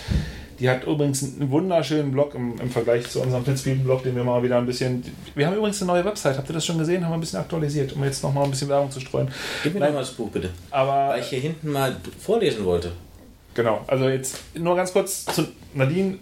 [0.60, 4.41] Die hat übrigens einen wunderschönen Blog im, im Vergleich zu unserem Blitzbieben-Blog, den wir mal
[4.41, 5.04] wieder ein bisschen.
[5.36, 7.04] Wir haben übrigens eine neue Website, habt ihr das schon gesehen?
[7.04, 9.28] Haben wir ein bisschen aktualisiert, um jetzt nochmal ein bisschen Werbung zu streuen.
[9.63, 9.89] Gib mir Nein.
[9.89, 10.50] noch mal das Buch, bitte.
[10.72, 12.94] Aber Weil ich hier hinten mal vorlesen wollte.
[13.56, 16.18] Genau, also jetzt nur ganz kurz zu Nadine.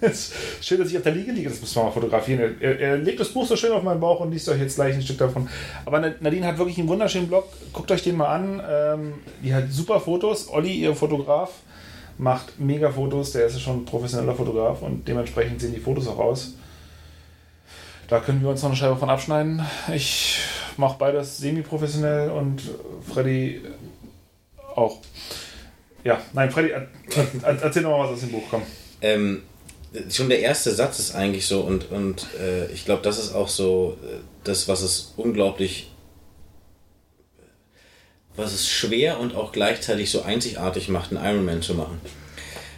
[0.00, 2.56] Ist schön, dass ich auf der Liege liege, das müssen wir mal fotografieren.
[2.60, 4.96] Er, er legt das Buch so schön auf meinen Bauch und liest euch jetzt gleich
[4.96, 5.48] ein Stück davon.
[5.86, 8.60] Aber Nadine hat wirklich einen wunderschönen Blog, guckt euch den mal an.
[8.68, 10.48] Ähm, die hat super Fotos.
[10.50, 11.50] Olli, ihr Fotograf,
[12.18, 13.30] macht mega Fotos.
[13.32, 16.54] Der ist ja schon ein professioneller Fotograf und dementsprechend sehen die Fotos auch aus.
[18.08, 19.64] Da können wir uns noch eine Scheibe von abschneiden.
[19.94, 20.40] Ich
[20.76, 22.62] mache beides semi-professionell und
[23.08, 23.60] Freddy
[24.74, 24.98] auch.
[26.04, 26.88] Ja, nein, Freddy, er,
[27.42, 28.62] er, erzähl doch mal was aus dem Buch, komm.
[29.00, 29.42] Ähm,
[30.10, 33.48] schon der erste Satz ist eigentlich so und, und äh, ich glaube, das ist auch
[33.48, 35.90] so äh, das, was es unglaublich,
[38.36, 42.00] was es schwer und auch gleichzeitig so einzigartig macht, einen Ironman zu machen.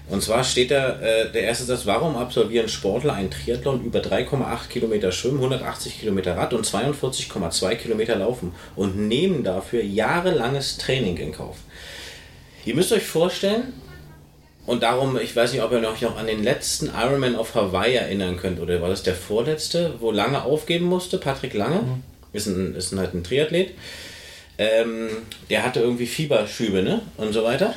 [0.09, 4.69] Und zwar steht da äh, der erste Satz, warum absolvieren Sportler einen Triathlon über 3,8
[4.69, 11.33] Kilometer Schwimmen, 180 Kilometer Rad und 42,2 Kilometer Laufen und nehmen dafür jahrelanges Training in
[11.33, 11.59] Kauf.
[12.65, 13.73] Ihr müsst euch vorstellen,
[14.67, 17.95] und darum, ich weiß nicht, ob ihr euch noch an den letzten Ironman auf Hawaii
[17.95, 21.19] erinnern könnt, oder war das der vorletzte, wo Lange aufgeben musste?
[21.19, 21.83] Patrick Lange
[22.33, 23.73] ist, ein, ist ein, halt ein Triathlet.
[24.59, 25.09] Ähm,
[25.49, 27.01] der hatte irgendwie Fieberschübe, ne?
[27.17, 27.75] Und so weiter.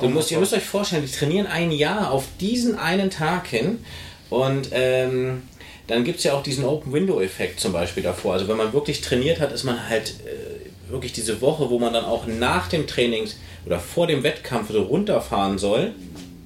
[0.00, 3.84] Du musst, ihr müsst euch vorstellen, die trainieren ein Jahr auf diesen einen Tag hin
[4.30, 5.42] Und ähm,
[5.88, 8.34] dann gibt es ja auch diesen Open-Window-Effekt zum Beispiel davor.
[8.34, 11.92] Also wenn man wirklich trainiert hat, ist man halt äh, wirklich diese Woche, wo man
[11.92, 13.28] dann auch nach dem Training
[13.66, 15.92] oder vor dem Wettkampf so runterfahren soll.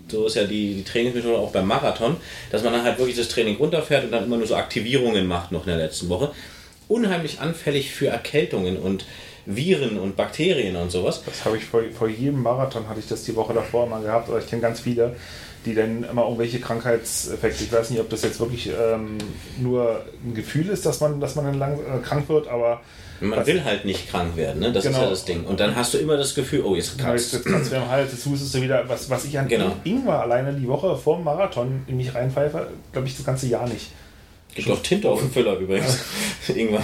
[0.08, 2.16] So ist ja die, die Trainingsmethode auch beim Marathon,
[2.50, 5.50] dass man dann halt wirklich das Training runterfährt und dann immer nur so Aktivierungen macht
[5.50, 6.30] noch in der letzten Woche.
[6.88, 9.06] Unheimlich anfällig für Erkältungen und
[9.46, 11.22] Viren und Bakterien und sowas.
[11.24, 14.28] Das habe ich vor, vor jedem Marathon hatte ich das die Woche davor mal gehabt,
[14.28, 15.16] aber ich kenne ganz viele,
[15.66, 17.64] die dann immer irgendwelche Krankheitseffekte.
[17.64, 19.18] Ich weiß nicht, ob das jetzt wirklich ähm,
[19.60, 22.80] nur ein Gefühl ist, dass man, dass man dann lang, äh, krank wird, aber.
[23.20, 24.72] Man will halt nicht krank werden, ne?
[24.72, 24.98] Das genau.
[24.98, 25.44] ist ja das Ding.
[25.44, 28.12] Und dann hast du immer das Gefühl, oh, jetzt kratzt Jetzt kratzt du im Hals,
[28.12, 28.88] jetzt hustest du wieder.
[28.88, 29.76] Was, was ich an genau.
[29.84, 33.68] Ingwer alleine die Woche vor dem Marathon in mich reinpfeife, glaube ich, das ganze Jahr
[33.68, 33.92] nicht.
[34.54, 35.98] Gibt auch Tinte auf dem Füller übrigens.
[36.54, 36.82] Ingwer.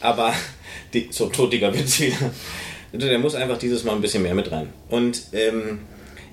[0.00, 0.32] Aber
[0.92, 2.30] die, so totiger Witz wieder.
[2.92, 4.72] Der muss einfach dieses Mal ein bisschen mehr mit rein.
[4.88, 5.80] Und ähm,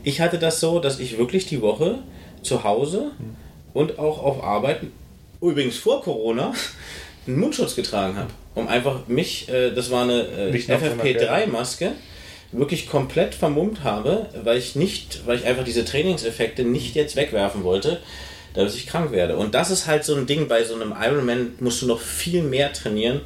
[0.03, 1.99] ich hatte das so, dass ich wirklich die Woche
[2.41, 3.11] zu Hause
[3.73, 4.81] und auch auf Arbeit,
[5.41, 6.53] übrigens vor Corona,
[7.27, 8.29] einen Mundschutz getragen habe.
[8.55, 11.91] Um einfach mich, äh, das war eine äh, FFP3-Maske,
[12.51, 17.63] wirklich komplett vermummt habe, weil ich nicht, weil ich einfach diese Trainingseffekte nicht jetzt wegwerfen
[17.63, 17.99] wollte,
[18.53, 19.37] dass ich krank werde.
[19.37, 22.43] Und das ist halt so ein Ding, bei so einem Ironman musst du noch viel
[22.43, 23.21] mehr trainieren,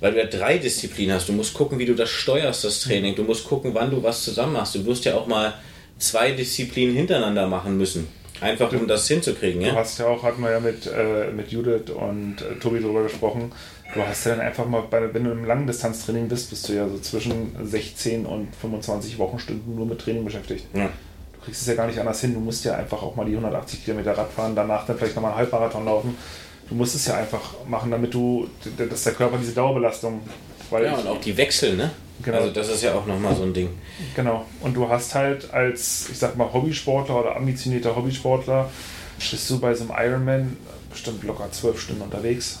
[0.00, 1.28] weil du ja drei Disziplinen hast.
[1.28, 3.14] Du musst gucken, wie du das steuerst, das Training.
[3.14, 4.74] Du musst gucken, wann du was zusammen machst.
[4.74, 5.54] Du wirst ja auch mal
[5.98, 8.08] zwei Disziplinen hintereinander machen müssen.
[8.40, 9.60] Einfach um das hinzukriegen.
[9.60, 9.70] Ja?
[9.70, 13.02] Du hast ja auch, hatten wir ja mit, äh, mit Judith und äh, Tobi darüber
[13.02, 13.50] gesprochen,
[13.94, 16.88] du hast ja dann einfach mal, bei, wenn du im Langdistanztraining bist, bist du ja
[16.88, 20.66] so zwischen 16 und 25 Wochenstunden nur mit Training beschäftigt.
[20.74, 20.88] Ja.
[21.32, 22.34] Du kriegst es ja gar nicht anders hin.
[22.34, 25.32] Du musst ja einfach auch mal die 180 Kilometer Rad fahren, danach dann vielleicht nochmal
[25.32, 26.16] einen Halbmarathon laufen.
[26.68, 30.20] Du musst es ja einfach machen, damit du, dass der Körper diese Dauerbelastung.
[30.70, 31.90] Weil ja, und auch die Wechsel, ne?
[32.22, 32.38] Genau.
[32.38, 33.70] Also das ist ja auch nochmal so ein Ding.
[34.14, 34.44] Genau.
[34.60, 38.68] Und du hast halt als, ich sag mal, Hobbysportler oder ambitionierter Hobbysportler,
[39.18, 40.56] bist du bei so einem Ironman
[40.90, 42.60] bestimmt locker zwölf Stunden unterwegs.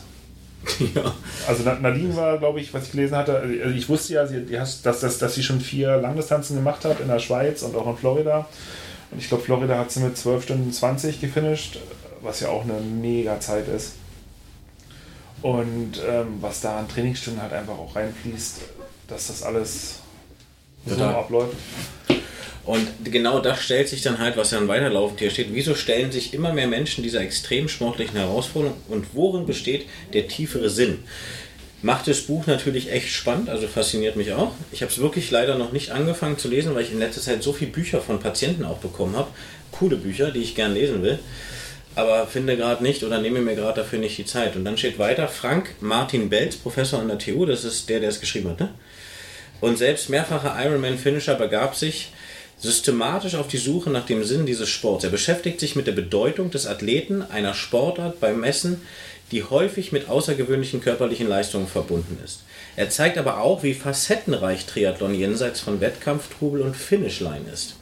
[0.94, 1.14] Ja.
[1.46, 5.18] Also Nadine war, glaube ich, was ich gelesen hatte, also ich wusste ja, dass, dass,
[5.18, 8.46] dass sie schon vier Langdistanzen gemacht hat in der Schweiz und auch in Florida.
[9.10, 11.78] Und ich glaube, Florida hat sie mit 12 Stunden 20 gefinisht,
[12.20, 13.94] was ja auch eine mega Zeit ist.
[15.42, 18.60] Und ähm, was da an Trainingsstunden halt einfach auch reinfließt,
[19.06, 20.00] dass das alles
[20.84, 21.14] so Total.
[21.14, 21.56] abläuft.
[22.68, 25.54] Und genau das stellt sich dann halt, was dann weiterlaufend hier steht.
[25.54, 30.68] Wieso stellen sich immer mehr Menschen dieser extrem sportlichen Herausforderung und worin besteht der tiefere
[30.68, 30.98] Sinn?
[31.80, 34.52] Macht das Buch natürlich echt spannend, also fasziniert mich auch.
[34.70, 37.42] Ich habe es wirklich leider noch nicht angefangen zu lesen, weil ich in letzter Zeit
[37.42, 39.30] so viele Bücher von Patienten auch bekommen habe.
[39.72, 41.18] Coole Bücher, die ich gern lesen will.
[41.94, 44.56] Aber finde gerade nicht oder nehme mir gerade dafür nicht die Zeit.
[44.56, 48.10] Und dann steht weiter Frank Martin Belz, Professor an der TU, das ist der, der
[48.10, 48.74] es geschrieben hat, ne?
[49.62, 52.12] Und selbst mehrfacher Ironman-Finisher begab sich
[52.58, 55.04] systematisch auf die Suche nach dem Sinn dieses Sports.
[55.04, 58.80] Er beschäftigt sich mit der Bedeutung des Athleten einer Sportart beim Messen,
[59.30, 62.40] die häufig mit außergewöhnlichen körperlichen Leistungen verbunden ist.
[62.76, 67.76] Er zeigt aber auch, wie facettenreich Triathlon jenseits von Wettkampf, Trubel und Finishline ist.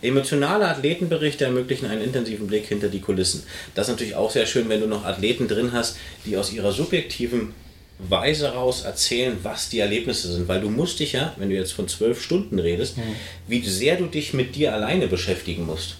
[0.00, 3.42] Emotionale Athletenberichte ermöglichen einen intensiven Blick hinter die Kulissen.
[3.74, 6.72] Das ist natürlich auch sehr schön, wenn du noch Athleten drin hast, die aus ihrer
[6.72, 7.52] subjektiven
[7.98, 11.72] Weise raus erzählen, was die Erlebnisse sind, weil du musst dich ja, wenn du jetzt
[11.72, 13.16] von zwölf Stunden redest, mhm.
[13.48, 15.96] wie sehr du dich mit dir alleine beschäftigen musst.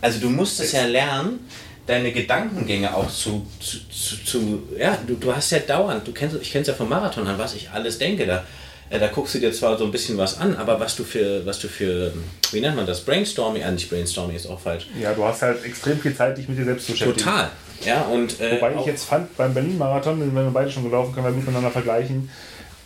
[0.00, 1.40] Also du musst es ja lernen,
[1.86, 6.36] deine Gedankengänge auch zu, zu, zu, zu ja, du, du hast ja dauernd, du kennst,
[6.40, 8.44] ich kenne es ja vom Marathon an, was ich alles denke, da,
[8.90, 11.44] äh, da guckst du dir zwar so ein bisschen was an, aber was du für,
[11.46, 12.12] was du für,
[12.50, 14.86] wie nennt man das, Brainstorming, äh, nicht Brainstorming ist auch falsch.
[15.00, 17.24] Ja, du hast halt extrem viel Zeit, dich mit dir selbst zu beschäftigen.
[17.24, 17.50] Total,
[17.84, 21.26] ja, und, äh, Wobei ich jetzt fand, beim Berlin-Marathon, wenn wir beide schon gelaufen, können
[21.26, 22.28] wir miteinander vergleichen,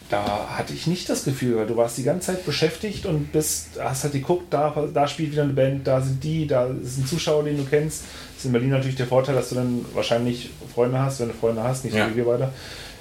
[0.09, 3.71] da hatte ich nicht das Gefühl, weil du warst die ganze Zeit beschäftigt und bist,
[3.81, 7.07] hast halt geguckt, da, da spielt wieder eine Band, da sind die, da ist ein
[7.07, 8.03] Zuschauer, den du kennst.
[8.03, 11.35] Das ist in Berlin natürlich der Vorteil, dass du dann wahrscheinlich Freunde hast, wenn du
[11.35, 12.11] Freunde hast, nicht so ja.
[12.11, 12.53] wie wir beide,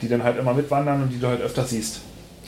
[0.01, 1.99] die dann halt immer mitwandern und die du halt öfter siehst.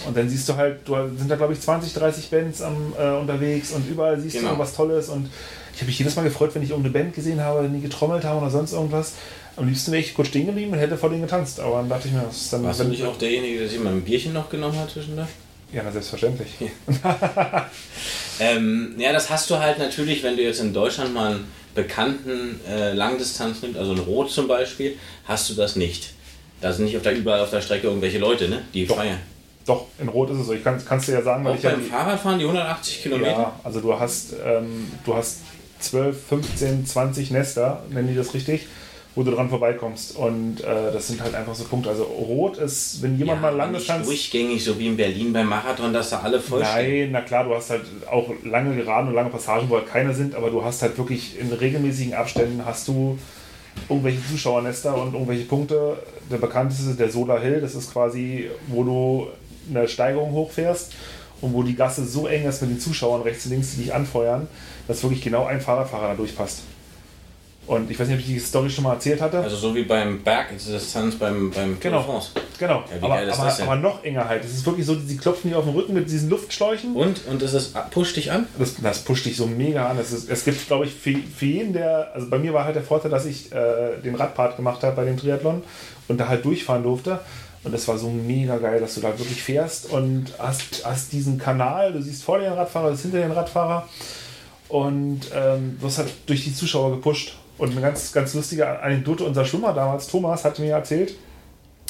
[0.06, 3.10] Und dann siehst du halt, du sind da glaube ich 20, 30 Bands am, äh,
[3.12, 4.54] unterwegs und überall siehst genau.
[4.54, 5.30] du was Tolles und
[5.78, 8.40] ich habe mich jedes Mal gefreut, wenn ich irgendeine Band gesehen habe, die getrommelt haben
[8.40, 9.14] oder sonst irgendwas.
[9.58, 11.60] Am liebsten wäre ich kurz stehen geblieben und hätte vor denen getanzt.
[11.60, 12.64] Aber dann dachte ich mir, das ist dann.
[12.64, 15.28] Warst du nicht auch derjenige, der sich mal ein Bierchen noch genommen hat zwischendurch?
[15.72, 16.50] Ja, na, selbstverständlich.
[18.40, 22.60] ähm, ja, das hast du halt natürlich, wenn du jetzt in Deutschland mal einen bekannten
[22.68, 26.16] äh, Langdistanz nimmst, also ein Rot zum Beispiel, hast du das nicht.
[26.60, 28.64] Da sind nicht auf der, überall auf der Strecke irgendwelche Leute, ne?
[28.74, 28.96] die Doch.
[28.96, 29.20] feiern.
[29.68, 30.54] Doch, in Rot ist es so.
[30.54, 33.32] Ich kann, kannst du ja sagen, weil Auch ich beim ja Fahrradfahren die 180 Kilometer.
[33.32, 35.42] Ja, also du hast, ähm, du hast
[35.80, 38.68] 12, 15, 20 Nester, nennen die das richtig,
[39.16, 40.16] wo du dran vorbeikommst.
[40.16, 41.90] Und äh, das sind halt einfach so Punkte.
[41.90, 44.06] Also rot ist, wenn jemand ja, mal Langdistanz...
[44.06, 47.56] durchgängig, so wie in Berlin beim Marathon, dass da alle voll Nein, na klar, du
[47.56, 50.82] hast halt auch lange Geraden und lange Passagen, wo halt keine sind, aber du hast
[50.82, 53.18] halt wirklich in regelmäßigen Abständen hast du
[53.90, 55.98] irgendwelche Zuschauernester und irgendwelche Punkte.
[56.32, 59.28] Der bekannteste ist der Solar Hill, das ist quasi, wo du
[59.70, 60.94] eine Steigerung hochfährst
[61.42, 63.94] und wo die Gasse so eng ist mit den Zuschauern rechts und links, die dich
[63.94, 64.48] anfeuern,
[64.88, 66.62] dass wirklich genau ein Fahrradfahrer da durchpasst.
[67.68, 69.40] Und ich weiß nicht, ob ich die Story schon mal erzählt hatte.
[69.40, 71.98] Also so wie beim Bergdistanz beim, beim Genau.
[72.02, 72.32] Tour de France.
[72.58, 72.84] Genau.
[72.90, 74.46] Ja, aber, aber, aber noch enger halt.
[74.46, 76.96] Es ist wirklich so, sie klopfen dir auf den Rücken mit diesen Luftschläuchen.
[76.96, 78.48] Und, und das ist, pusht dich an?
[78.58, 80.00] Das, das pusht dich so mega an.
[80.00, 82.12] Es, ist, es gibt, glaube ich, für, für jeden, der.
[82.14, 85.04] Also bei mir war halt der Vorteil, dass ich äh, den Radpart gemacht habe bei
[85.04, 85.62] dem Triathlon
[86.08, 87.20] und da halt durchfahren durfte.
[87.68, 91.38] Und das war so mega geil, dass du da wirklich fährst und hast, hast diesen
[91.38, 91.92] Kanal.
[91.92, 93.86] Du siehst vor dir den Radfahrer, du siehst hinter den Radfahrer
[94.70, 97.38] und ähm, wirst halt durch die Zuschauer gepusht.
[97.58, 101.16] Und eine ganz, ganz lustige Anekdote: Unser Schwimmer damals, Thomas, hat mir erzählt,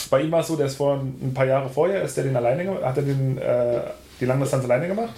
[0.09, 2.35] bei ihm war es so, der ist vor ein paar Jahre vorher, ist der den
[2.35, 3.81] alleine, hat er den, äh,
[4.19, 5.13] die Langdistanz alleine gemacht.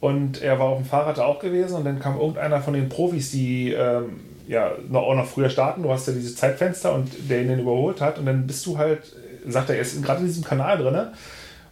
[0.00, 2.90] Und er war auf dem Fahrrad da auch gewesen und dann kam irgendeiner von den
[2.90, 5.82] Profis, die ähm, ja noch, auch noch früher starten.
[5.82, 8.18] Du hast ja dieses Zeitfenster und der ihn dann überholt hat.
[8.18, 9.00] Und dann bist du halt,
[9.46, 10.94] sagt er, er ist gerade in diesem Kanal drin.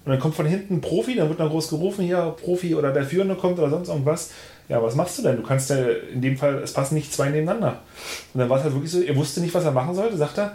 [0.04, 2.92] Und dann kommt von hinten ein Profi, dann wird dann groß gerufen, hier Profi oder
[2.92, 4.30] der Führende kommt oder sonst irgendwas.
[4.68, 5.36] Ja, was machst du denn?
[5.36, 5.76] Du kannst ja
[6.12, 7.80] in dem Fall, es passen nicht zwei nebeneinander.
[8.34, 10.38] Und dann war es halt wirklich so, er wusste nicht, was er machen sollte, sagt
[10.38, 10.54] er.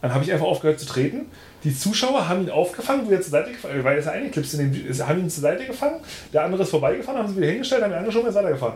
[0.00, 1.22] Dann habe ich einfach aufgehört zu treten.
[1.64, 4.70] Die Zuschauer haben ihn aufgefangen, wo er zur Seite gefahren weil ist ja eingeklipst in
[4.72, 6.00] den, ist- haben ihn zur Seite gefangen.
[6.32, 8.74] Der andere ist vorbeigefahren, haben sie wieder hingestellt, haben ihn angeschoben, er ist weitergefahren.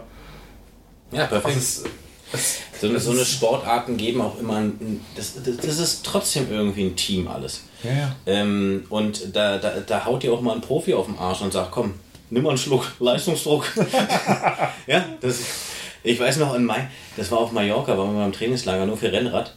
[1.13, 1.57] Ja, perfekt.
[1.57, 1.85] Das,
[2.81, 6.85] so, so eine Sportarten geben auch immer ein, ein- das, das, das ist trotzdem irgendwie
[6.85, 7.63] ein Team alles.
[7.83, 8.17] Ja, ja.
[8.27, 11.53] Ähm, und da, da, da haut dir auch mal ein Profi auf den Arsch und
[11.53, 11.95] sagt, komm,
[12.31, 13.67] nimm mal einen Schluck Leistungsdruck.
[14.87, 15.39] ja, das,
[16.03, 19.13] ich weiß noch, in Mai, das war auf Mallorca, waren wir beim Trainingslager nur für
[19.13, 19.55] Rennrad.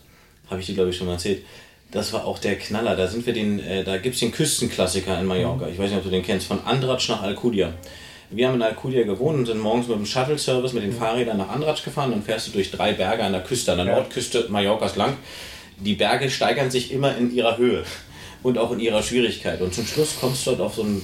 [0.49, 1.43] Habe ich dir, glaube ich, schon mal erzählt.
[1.91, 2.95] Das war auch der Knaller.
[2.95, 5.67] Da sind wir den, äh, da gibt es den Küstenklassiker in Mallorca.
[5.67, 7.73] Ich weiß nicht, ob du den kennst, von Andratsch nach Alcudia.
[8.33, 11.49] Wir haben in Alcudia gewohnt und sind morgens mit dem Shuttle-Service mit den Fahrrädern nach
[11.49, 12.11] Andratsch gefahren.
[12.11, 13.95] Dann fährst du durch drei Berge an der Küste, an der Ja.
[13.95, 15.17] Nordküste Mallorcas lang.
[15.77, 17.83] Die Berge steigern sich immer in ihrer Höhe
[18.41, 19.61] und auch in ihrer Schwierigkeit.
[19.61, 21.03] Und zum Schluss kommst du dort auf so einen,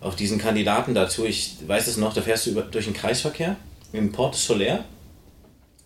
[0.00, 1.24] auf diesen Kandidaten dazu.
[1.24, 3.54] Ich weiß es noch, da fährst du über, durch den Kreisverkehr
[3.92, 4.84] in Port Solaire,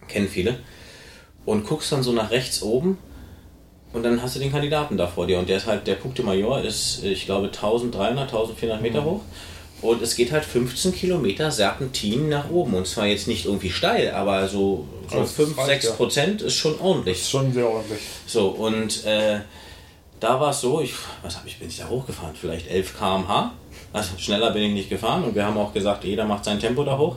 [0.08, 0.60] kennen viele,
[1.44, 2.96] und guckst dann so nach rechts oben
[3.92, 5.38] und dann hast du den Kandidaten da vor dir.
[5.38, 9.20] Und der ist halt, der Puc de Major ist, ich glaube, 1300, 1400 Meter hoch.
[9.82, 12.74] Und es geht halt 15 Kilometer Serpentin nach oben.
[12.74, 15.90] Und zwar jetzt nicht irgendwie steil, aber so, so Das 5, reicht, 6 ja.
[15.92, 17.18] Prozent ist schon ordentlich.
[17.20, 17.98] ist schon sehr ordentlich.
[18.26, 19.40] So, und äh,
[20.20, 22.34] da war es so, ich, was habe ich, bin ich da hochgefahren?
[22.40, 23.52] Vielleicht 11 km/h.
[23.92, 26.84] Also schneller bin ich nicht gefahren und wir haben auch gesagt, jeder macht sein Tempo
[26.84, 27.16] da hoch.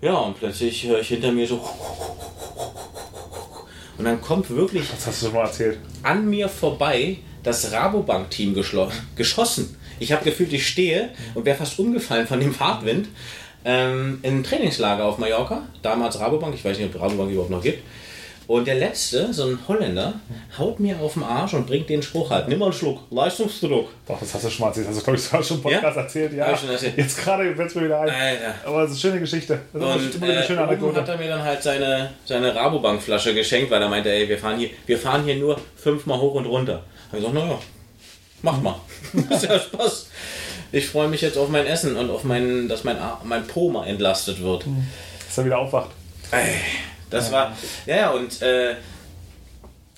[0.00, 1.60] Ja, und plötzlich höre ich hinter mir so.
[3.98, 5.78] Und dann kommt wirklich Das hast du schon mal erzählt.
[6.02, 9.76] an mir vorbei das Rabobank-Team geschossen.
[10.02, 13.08] Ich habe gefühlt, ich stehe und wäre fast umgefallen von dem Fahrtwind.
[13.64, 17.78] Ähm, Im Trainingslager auf Mallorca, damals Rabobank, ich weiß nicht, ob Rabobank überhaupt noch gibt.
[18.48, 20.14] Und der letzte, so ein Holländer,
[20.58, 23.88] haut mir auf den Arsch und bringt den Spruch halt: Nimm mal einen Schluck, Leistungsdruck.
[24.06, 24.88] Doch, das hast du schon mal erzählt.
[24.88, 26.02] Das hast du, glaube ich, sogar schon im Podcast Ja?
[26.02, 26.32] erzählt.
[26.34, 26.94] Ja, schon erzählt.
[26.98, 28.10] jetzt gerade fällt es mir wieder ein.
[28.10, 28.54] Alter.
[28.66, 29.60] Aber es ist eine schöne Geschichte.
[29.72, 31.00] Das ist Und immer eine äh, schöne Anekdote.
[31.00, 34.58] hat er mir dann halt seine, seine Rabobank-Flasche geschenkt, weil er meinte, ey, wir fahren
[34.58, 36.82] hier, wir fahren hier nur fünfmal hoch und runter.
[37.12, 37.58] Hab ich gesagt, naja,
[38.42, 38.76] mach mal.
[39.30, 40.06] ist ja Spaß.
[40.72, 43.70] Ich freue mich jetzt auf mein Essen und auf mein, dass mein, Ar- mein Po
[43.70, 44.64] mal entlastet wird.
[45.26, 45.90] Dass er wieder aufwacht.
[46.30, 46.54] Ey,
[47.10, 48.76] Das war, ja, ja, und äh,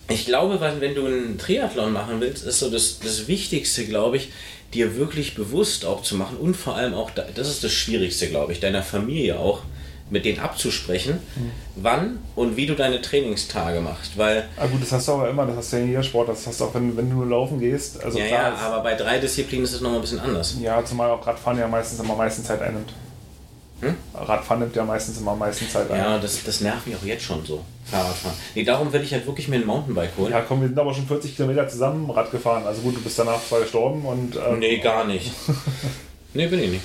[0.09, 4.17] ich glaube, wenn, wenn du einen Triathlon machen willst, ist so das, das Wichtigste, glaube
[4.17, 4.31] ich,
[4.75, 8.29] dir wirklich bewusst auch zu machen und vor allem auch, da- das ist das Schwierigste,
[8.29, 9.63] glaube ich, deiner Familie auch,
[10.11, 11.19] mit denen abzusprechen,
[11.77, 14.19] wann und wie du deine Trainingstage machst.
[14.19, 16.29] Weil, Ah gut, das hast du aber immer, das hast du ja in jeder Sport,
[16.29, 18.03] das hast du auch, wenn, wenn du nur laufen gehst.
[18.05, 20.57] Also ja, ja, aber bei drei Disziplinen ist es nochmal ein bisschen anders.
[20.61, 22.93] ja, zumal auch Radfahren ja meistens immer am meisten Zeit einnimmt.
[23.81, 23.95] Hm?
[24.15, 25.99] Radfahren nimmt ja meistens immer am meisten Zeit ein.
[25.99, 28.37] Ja, das, das nervt mich auch jetzt schon so, Fahrradfahren.
[28.55, 30.33] Nee, darum will ich halt wirklich mir ein Mountainbike holen.
[30.33, 32.65] Ja, komm, wir sind aber schon 40 Kilometer zusammen Rad gefahren.
[32.67, 34.37] Also gut, du bist danach zwar gestorben und.
[34.37, 35.33] Ähm, Nee, gar nicht.
[36.35, 36.85] nee, bin ich nicht.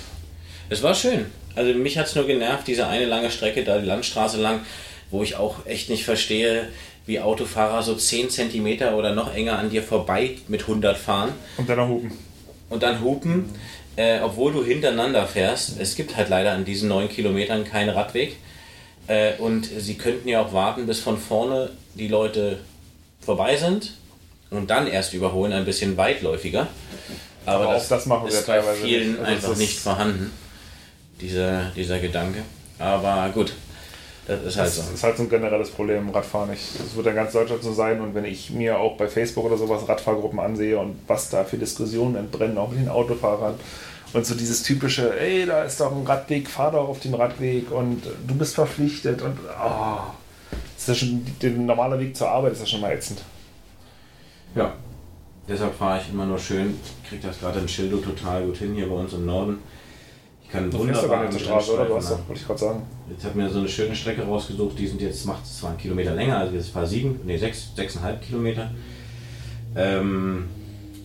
[0.70, 1.26] Es war schön.
[1.60, 4.62] Also mich hat es nur genervt, diese eine lange Strecke, da die Landstraße lang,
[5.12, 6.70] wo ich auch echt nicht verstehe,
[7.06, 11.68] wie Autofahrer so 10 cm oder noch enger an dir vorbei mit 100 fahren Und
[11.68, 12.12] dann noch hupen.
[12.70, 13.50] und dann hupen,
[13.98, 15.78] äh, obwohl du hintereinander fährst.
[15.82, 18.38] Es gibt halt leider an diesen 9 Kilometern keinen Radweg.
[19.08, 22.60] Äh, und sie könnten ja auch warten, bis von vorne die Leute
[23.20, 23.96] vorbei sind
[24.50, 26.68] und dann erst überholen, ein bisschen weitläufiger.
[27.46, 29.20] Aber, Aber auch das, das machen wir ist bei vielen nicht.
[29.20, 30.32] Also einfach nicht vorhanden,
[31.22, 32.44] dieser, dieser Gedanke.
[32.78, 33.54] Aber gut,
[34.28, 34.94] das ist halt Das so.
[34.94, 36.54] ist halt so ein generelles Problem im Radfahren.
[36.54, 38.00] Ich, das wird in ganz Deutschland so sein.
[38.00, 41.58] Und wenn ich mir auch bei Facebook oder sowas Radfahrgruppen ansehe und was da für
[41.58, 43.56] Diskussionen entbrennen, auch mit den Autofahrern.
[44.14, 47.72] Und so dieses typische, ey, da ist doch ein Radweg, fahr doch auf den Radweg
[47.72, 50.00] und du bist verpflichtet und oh,
[50.52, 53.22] das ist ja schon, der normale Weg zur Arbeit ist ja schon mal ätzend.
[54.56, 54.74] Ja,
[55.48, 58.88] deshalb fahre ich immer nur schön, kriege das gerade in Schildo total gut hin hier
[58.90, 59.60] bei uns im Norden.
[60.50, 61.86] Ich kann Du doch gar nicht zur Straße, oder?
[61.86, 62.82] Du hast doch, wollte ich gerade sagen.
[63.08, 66.16] Jetzt habe mir so eine schöne Strecke rausgesucht, die sind jetzt, macht zwar einen Kilometer
[66.16, 68.72] länger, also jetzt fahre sieben, nee, sechs, sechseinhalb Kilometer.
[69.76, 70.46] Ähm,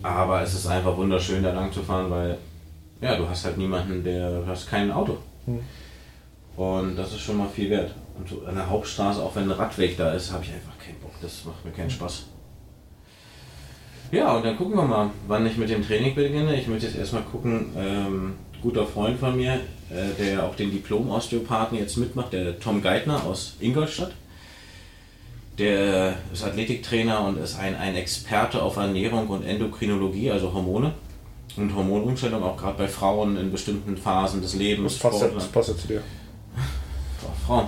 [0.03, 2.39] aber es ist einfach wunderschön, da lang zu fahren, weil
[3.03, 5.19] ja, du hast halt niemanden, der, du hast kein Auto.
[5.45, 5.61] Hm.
[6.57, 7.95] Und das ist schon mal viel wert.
[8.17, 10.99] Und so an der Hauptstraße, auch wenn ein Radweg da ist, habe ich einfach keinen
[11.01, 11.13] Bock.
[11.21, 12.29] Das macht mir keinen Spaß.
[14.11, 16.59] Ja, und dann gucken wir mal, wann ich mit dem Training beginne.
[16.59, 19.53] Ich möchte jetzt erstmal gucken, ähm, guter Freund von mir,
[19.91, 24.13] äh, der auch den Diplom-Osteopathen jetzt mitmacht, der Tom Geithner aus Ingolstadt.
[25.59, 30.95] Der ist Athletiktrainer und ist ein, ein Experte auf Ernährung und Endokrinologie, also Hormone
[31.57, 34.95] und Hormonumstellung, auch gerade bei Frauen in bestimmten Phasen des Lebens.
[34.95, 36.03] Das passt, ja, das passt ja zu dir.
[37.47, 37.67] Frauen.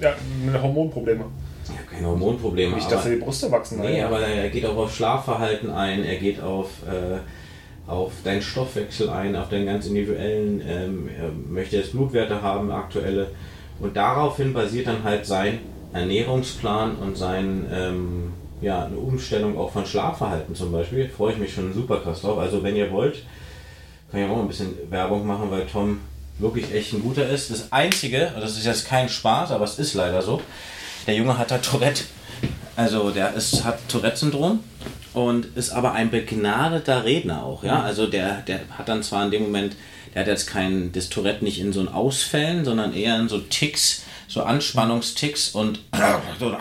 [0.00, 0.14] Ja,
[0.62, 1.24] Hormonprobleme.
[1.68, 2.76] Ja, keine Hormonprobleme.
[2.76, 3.80] Nicht, dass dir die Brüste wachsen.
[3.80, 7.18] Nee, aber er geht auch auf Schlafverhalten ein, er geht auf, äh,
[7.86, 11.08] auf deinen Stoffwechsel ein, auf deinen ganz individuellen, ähm,
[11.52, 13.28] möchte jetzt Blutwerte haben, aktuelle.
[13.80, 15.58] Und daraufhin basiert dann halt sein
[15.92, 21.08] Ernährungsplan und sein, ähm, ja, eine Umstellung auch von Schlafverhalten zum Beispiel.
[21.08, 22.38] Freue ich mich schon super krass drauf.
[22.38, 23.22] Also wenn ihr wollt,
[24.10, 26.00] kann ich auch mal ein bisschen Werbung machen, weil Tom
[26.38, 27.50] wirklich echt ein guter ist.
[27.50, 30.40] Das Einzige, das ist jetzt kein Spaß, aber es ist leider so,
[31.06, 32.04] der Junge hat da Tourette.
[32.76, 34.60] Also der ist, hat Tourette-Syndrom
[35.14, 37.64] und ist aber ein begnadeter Redner auch.
[37.64, 37.82] Ja?
[37.82, 39.76] Also der, der hat dann zwar in dem Moment,
[40.12, 43.38] der hat jetzt kein, das Tourette nicht in so ein Ausfällen, sondern eher in so
[43.38, 45.80] Ticks, so Anspannungsticks und
[46.38, 46.56] so,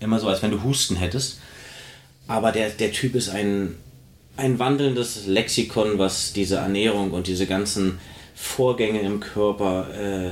[0.00, 1.38] immer so, als wenn du Husten hättest.
[2.26, 3.76] Aber der, der Typ ist ein,
[4.36, 7.98] ein wandelndes Lexikon, was diese Ernährung und diese ganzen
[8.34, 10.30] Vorgänge im Körper, äh,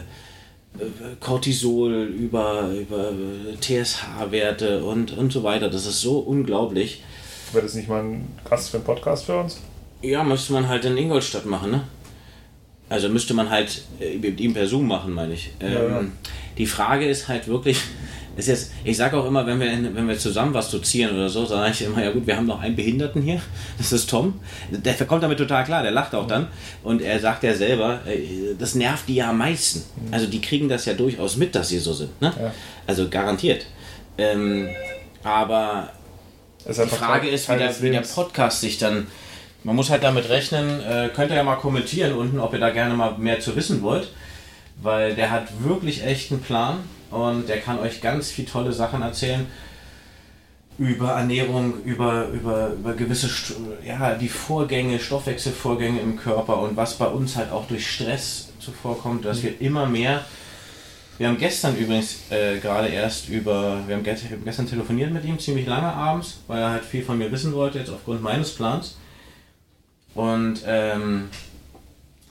[1.21, 3.13] Cortisol über, über
[3.61, 7.03] TSH-Werte und, und so weiter, das ist so unglaublich.
[7.53, 9.59] Wäre das nicht mal ein Gast für einen Podcast für uns?
[10.03, 11.83] Ja, müsste man halt in Ingolstadt machen, ne?
[12.89, 15.51] Also müsste man halt äh, mit ihm per Zoom machen, meine ich.
[15.61, 16.05] Ähm, Ja, ja.
[16.59, 17.81] Die Frage ist halt wirklich,
[18.37, 21.45] ist jetzt, ich sage auch immer, wenn wir, wenn wir zusammen was dozieren oder so,
[21.45, 23.41] sage ich immer, ja gut, wir haben noch einen Behinderten hier,
[23.79, 24.41] das ist Tom.
[24.71, 26.49] Der kommt damit total klar, der lacht auch dann.
[26.83, 29.83] Und er sagt ja selber, äh, das nervt die ja am meisten.
[30.11, 32.21] Also die kriegen das ja durchaus mit, dass sie so sind.
[32.21, 32.33] Ne?
[32.41, 32.53] Ja.
[32.87, 33.67] Also garantiert.
[34.19, 34.69] Ähm,
[35.23, 35.91] aber
[36.67, 38.01] die Frage ist, wie der, wie der.
[38.01, 39.07] Podcast sich dann.
[39.63, 42.71] Man muss halt damit rechnen, äh, könnt ihr ja mal kommentieren unten, ob ihr da
[42.71, 44.09] gerne mal mehr zu wissen wollt.
[44.83, 46.79] Weil der hat wirklich echt einen Plan
[47.11, 49.47] und der kann euch ganz viel tolle Sachen erzählen
[50.79, 53.29] über Ernährung, über, über, über gewisse,
[53.85, 59.27] ja, die Vorgänge, Stoffwechselvorgänge im Körper und was bei uns halt auch durch Stress zuvorkommt,
[59.27, 60.25] dass wir immer mehr
[61.21, 65.67] wir haben gestern übrigens äh, gerade erst über, wir haben gestern telefoniert mit ihm, ziemlich
[65.67, 68.97] lange abends, weil er halt viel von mir wissen wollte, jetzt aufgrund meines Plans.
[70.15, 71.29] Und ähm,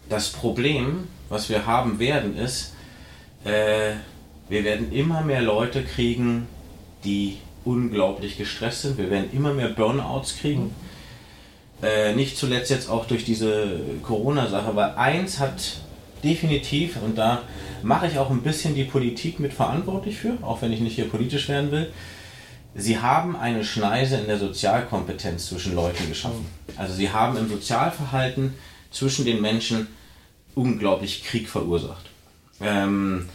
[0.09, 2.73] das Problem, was wir haben werden, ist,
[3.43, 3.91] äh,
[4.49, 6.47] wir werden immer mehr Leute kriegen,
[7.03, 8.97] die unglaublich gestresst sind.
[8.97, 10.73] Wir werden immer mehr Burnouts kriegen.
[11.81, 15.77] Äh, nicht zuletzt jetzt auch durch diese Corona-Sache, weil eins hat
[16.23, 17.43] definitiv, und da
[17.83, 21.07] mache ich auch ein bisschen die Politik mit verantwortlich für, auch wenn ich nicht hier
[21.07, 21.91] politisch werden will,
[22.75, 26.45] sie haben eine Schneise in der Sozialkompetenz zwischen Leuten geschaffen.
[26.75, 28.53] Also sie haben im Sozialverhalten
[28.91, 29.88] zwischen den Menschen
[30.55, 32.05] unglaublich Krieg verursacht.
[32.62, 33.29] Ähm,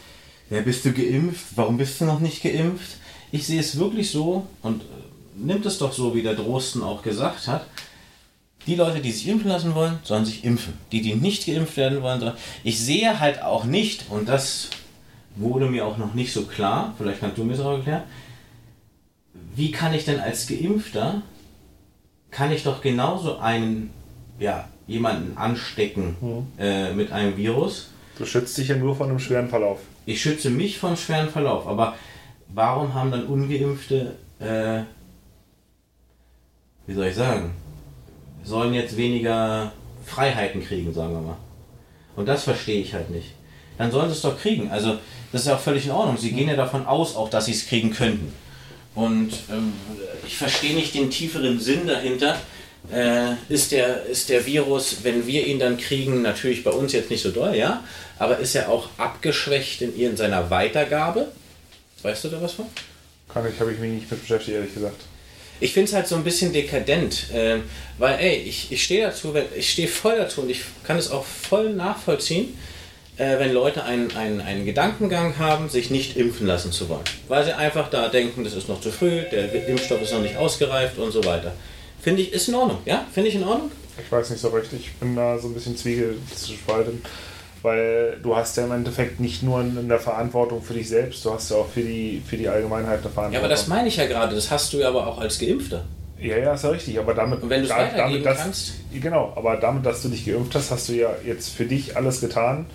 [0.51, 1.45] ja, bist du geimpft?
[1.57, 2.97] Warum bist du noch nicht geimpft?
[3.33, 4.85] Ich sehe es wirklich so und äh,
[5.37, 7.67] nimmt es doch so, wie der Drosten auch gesagt hat.
[8.67, 10.75] Die Leute, die sich impfen lassen wollen, sollen sich impfen.
[10.93, 12.35] Die, die nicht geimpft werden wollen, sollen.
[12.63, 14.71] Ich sehe halt auch nicht, und das
[15.37, 18.05] wurde mir auch noch nicht so klar, vielleicht kannst du mir das auch erklären,
[19.57, 21.23] wie kann ich denn als Geimpfter,
[22.31, 23.91] kann ich doch genauso einen,
[24.39, 26.17] ja, jemanden anstecken
[26.59, 27.91] äh, mit einem Virus.
[28.19, 29.81] Du schützt dich ja nur von einem schweren Verlauf.
[30.07, 31.95] Ich schütze mich vor schweren Verlauf, aber
[32.49, 34.83] warum haben dann Ungeimpfte, äh,
[36.87, 37.55] wie soll ich sagen,
[38.43, 39.73] sollen jetzt weniger
[40.05, 41.37] Freiheiten kriegen, sagen wir mal.
[42.17, 43.33] Und das verstehe ich halt nicht.
[43.79, 44.71] Dann sollen sie es doch kriegen.
[44.71, 44.99] Also,
[45.33, 46.17] das ist ja auch völlig in Ordnung.
[46.17, 48.33] Sie gehen ja davon aus, auch dass sie es kriegen könnten.
[48.95, 49.73] Und ähm,
[50.25, 52.37] ich verstehe nicht den tieferen Sinn dahinter.
[52.93, 57.11] Äh, ist, der, ist der Virus, wenn wir ihn dann kriegen, natürlich bei uns jetzt
[57.11, 57.83] nicht so doll, ja,
[58.19, 61.29] aber ist er auch abgeschwächt in, in seiner Weitergabe?
[62.03, 62.67] Weißt du da was von?
[63.33, 65.01] Kann ich, habe ich mich nicht mit beschäftigt, ehrlich gesagt.
[65.61, 67.63] Ich finde es halt so ein bisschen dekadent, ähm,
[67.99, 71.11] weil ey, ich, ich stehe dazu, wenn, ich stehe voll dazu und ich kann es
[71.11, 72.57] auch voll nachvollziehen,
[73.17, 77.05] äh, wenn Leute einen, einen, einen Gedankengang haben, sich nicht impfen lassen zu wollen.
[77.29, 80.37] Weil sie einfach da denken, das ist noch zu früh, der Impfstoff ist noch nicht
[80.37, 81.55] ausgereift und so weiter.
[82.03, 82.79] Finde ich, ist in Ordnung.
[82.85, 83.71] Ja, finde ich in Ordnung.
[84.05, 84.73] Ich weiß nicht so recht.
[84.73, 87.01] Ich bin da so ein bisschen zwiegespalten.
[87.65, 91.33] Weil du hast ja im Endeffekt nicht nur in der Verantwortung für dich selbst, du
[91.33, 93.33] hast ja auch für die, für die Allgemeinheit eine Verantwortung.
[93.33, 94.35] Ja, aber das meine ich ja gerade.
[94.35, 95.83] Das hast du ja aber auch als Geimpfter.
[96.21, 96.99] Ja, ja, ist ja richtig.
[96.99, 98.73] Aber damit, Und wenn du es damit, dass, kannst.
[98.93, 102.21] Genau, aber damit, dass du dich geimpft hast, hast du ja jetzt für dich alles
[102.21, 102.67] getan.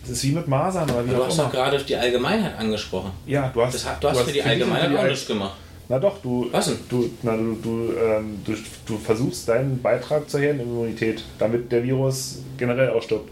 [0.00, 3.10] Das ist wie mit Masern oder wie Du hast doch gerade die Allgemeinheit angesprochen.
[3.26, 5.52] ja, du hast, Das, du hast für die dich und Allgemeinheit die auch nichts gemacht.
[5.90, 6.78] Na doch, du, Was denn?
[6.88, 8.54] du, na, du, du, ähm, du,
[8.86, 13.28] du versuchst deinen Beitrag zur Herdenimmunität, damit der Virus generell ausstirbt.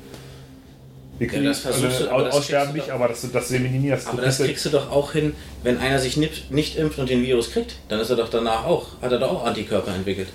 [1.19, 3.51] Wir Ja, das versuchst du, aber au- das aussterben du nicht, aber dass du das
[3.51, 4.07] eliminierst.
[4.09, 7.11] Aber du das kriegst- du doch auch hin, wenn einer sich nicht, nicht impft und
[7.11, 7.75] den Virus kriegt.
[7.89, 10.29] Dann ist er doch danach auch, hat er doch auch Antikörper entwickelt.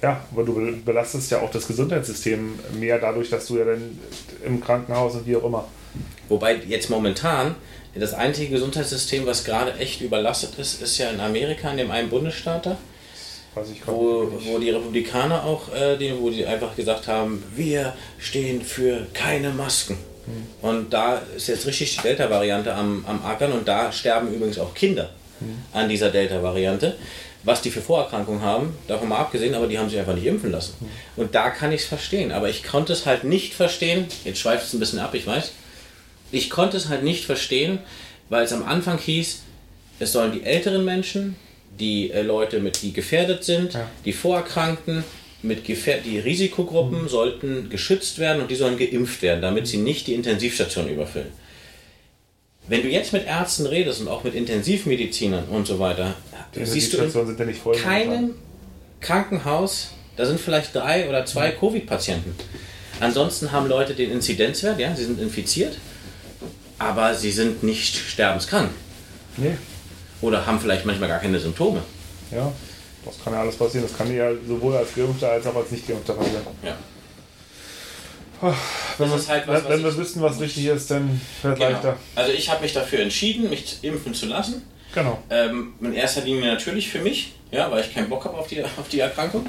[0.00, 3.98] Ja, aber du be- belastest ja auch das Gesundheitssystem mehr dadurch, dass du ja dann
[4.44, 5.68] im Krankenhaus und wie auch immer.
[6.28, 7.54] Wobei jetzt momentan
[7.94, 12.08] das einzige Gesundheitssystem, was gerade echt überlastet ist, ist ja in Amerika, in dem einen
[12.08, 12.76] Bundesstaat da,
[13.86, 19.06] wo, wo die Republikaner auch, äh, die, wo die einfach gesagt haben, wir stehen für
[19.12, 19.98] keine Masken.
[20.60, 24.72] Und da ist jetzt richtig die Delta-Variante am, am Ackern und da sterben übrigens auch
[24.74, 25.10] Kinder
[25.72, 26.96] an dieser Delta-Variante.
[27.44, 30.52] Was die für Vorerkrankungen haben, davon mal abgesehen, aber die haben sich einfach nicht impfen
[30.52, 30.74] lassen.
[31.16, 32.30] Und da kann ich es verstehen.
[32.30, 35.50] Aber ich konnte es halt nicht verstehen, jetzt schweift es ein bisschen ab, ich weiß.
[36.30, 37.80] Ich konnte es halt nicht verstehen,
[38.28, 39.40] weil es am Anfang hieß,
[39.98, 41.34] es sollen die älteren Menschen,
[41.80, 43.88] die äh, Leute, mit, die gefährdet sind, Ja.
[44.04, 45.02] die Vorerkrankten,
[45.42, 50.06] mit Gefähr die Risikogruppen sollten geschützt werden und die sollen geimpft werden, damit sie nicht
[50.06, 51.32] die Intensivstation überfüllen.
[52.68, 56.14] Wenn du jetzt mit Ärzten redest und auch mit Intensivmedizinern und so weiter,
[56.54, 58.34] Die siehst du in ja keinem
[59.00, 62.34] Krankenhaus, da sind vielleicht drei oder zwei Covid-Patienten.
[63.00, 65.78] Ansonsten haben Leute den Inzidenzwert, ja, sie sind infiziert,
[66.78, 68.70] aber sie sind nicht sterbenskrank
[69.36, 69.56] Nee,
[70.20, 71.82] oder haben vielleicht manchmal gar keine Symptome.
[72.30, 72.52] ja.
[73.04, 73.86] Das kann ja alles passieren.
[73.88, 76.42] Das kann ja sowohl als Geimpfter als auch als Nicht-Geimpfter passieren.
[76.62, 76.76] Ja.
[78.98, 81.70] Wenn, Das wir, halt was, wenn, wenn wir wissen, was richtig ist, dann wird Genau.
[81.70, 81.96] leichter.
[82.16, 84.62] Also ich habe mich dafür entschieden, mich impfen zu lassen.
[84.94, 85.18] Genau.
[85.30, 88.62] Ähm, in erster Linie natürlich für mich, ja, weil ich keinen Bock habe auf die,
[88.62, 89.46] auf die Erkrankung.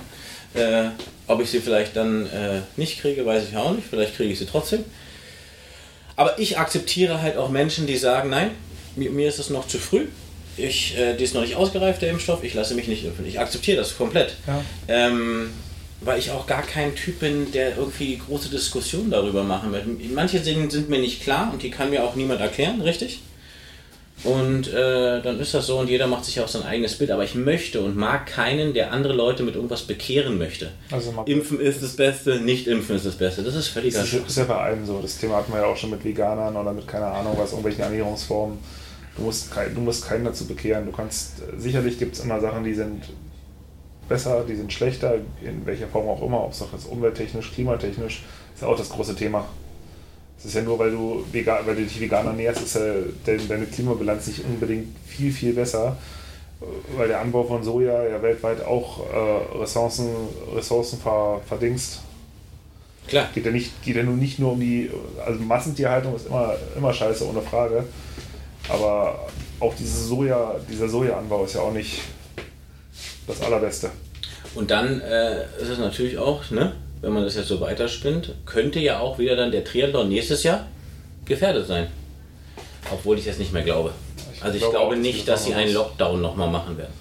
[0.54, 0.90] Äh,
[1.28, 3.88] ob ich sie vielleicht dann äh, nicht kriege, weiß ich auch nicht.
[3.90, 4.86] Vielleicht kriege ich sie trotzdem.
[6.16, 8.52] Aber ich akzeptiere halt auch Menschen, die sagen, nein,
[8.96, 10.06] mir, mir ist es noch zu früh.
[10.58, 12.44] Ich, äh, die ist noch nicht ausgereift, der Impfstoff.
[12.44, 13.26] Ich lasse mich nicht impfen.
[13.26, 14.36] Ich akzeptiere das komplett.
[14.48, 14.64] Ja.
[14.88, 15.50] Ähm,
[16.02, 19.86] weil ich auch gar kein Typ bin, der irgendwie große Diskussionen darüber machen wird.
[20.14, 23.22] Manche Dinge sind mir nicht klar und die kann mir auch niemand erklären, richtig?
[24.24, 27.12] Und äh, dann ist das so und jeder macht sich auch sein eigenes Bild.
[27.12, 30.72] Aber ich möchte und mag keinen, der andere Leute mit irgendwas bekehren möchte.
[30.92, 33.44] Also Impfen ist das Beste, nicht impfen ist das Beste.
[33.44, 35.00] Das ist völliger das ist, ist ja bei allem so.
[35.02, 37.84] Das Thema hatten wir ja auch schon mit Veganern oder mit keine Ahnung was, irgendwelchen
[37.84, 38.60] Ernährungsformen.
[39.16, 40.86] Du musst, kein, du musst keinen dazu bekehren.
[40.86, 43.10] Du kannst, sicherlich gibt es immer Sachen, die sind
[44.10, 48.24] besser, die sind schlechter, in welcher Form auch immer, ob es auch jetzt umwelttechnisch, klimatechnisch,
[48.54, 49.46] ist ja auch das große Thema.
[50.38, 52.82] Es ist ja nur, weil du, vegan, weil du dich vegan ernährst, ist ja
[53.26, 55.96] dein, deine Klimabilanz nicht unbedingt viel, viel besser,
[56.98, 60.10] weil der Anbau von Soja ja weltweit auch äh, Ressourcen,
[60.54, 62.02] Ressourcen ver, verdingst.
[63.08, 63.30] Klar.
[63.34, 64.90] Geht ja, nicht, geht ja nun nicht nur um die,
[65.26, 67.86] also Massentierhaltung ist immer, immer scheiße, ohne Frage.
[68.70, 69.28] Aber
[69.60, 72.02] auch diese Soja, dieser Sojaanbau ist ja auch nicht
[73.28, 73.92] das Allerbeste.
[74.56, 78.80] Und dann äh, ist es natürlich auch, ne, wenn man das jetzt so weiterspinnt, könnte
[78.80, 80.68] ja auch wieder dann der Triathlon nächstes Jahr
[81.26, 81.88] gefährdet sein.
[82.92, 83.92] Obwohl ich das nicht mehr glaube.
[84.34, 86.94] Ich also ich glaube glaube nicht, dass das sie einen Lockdown nochmal machen werden.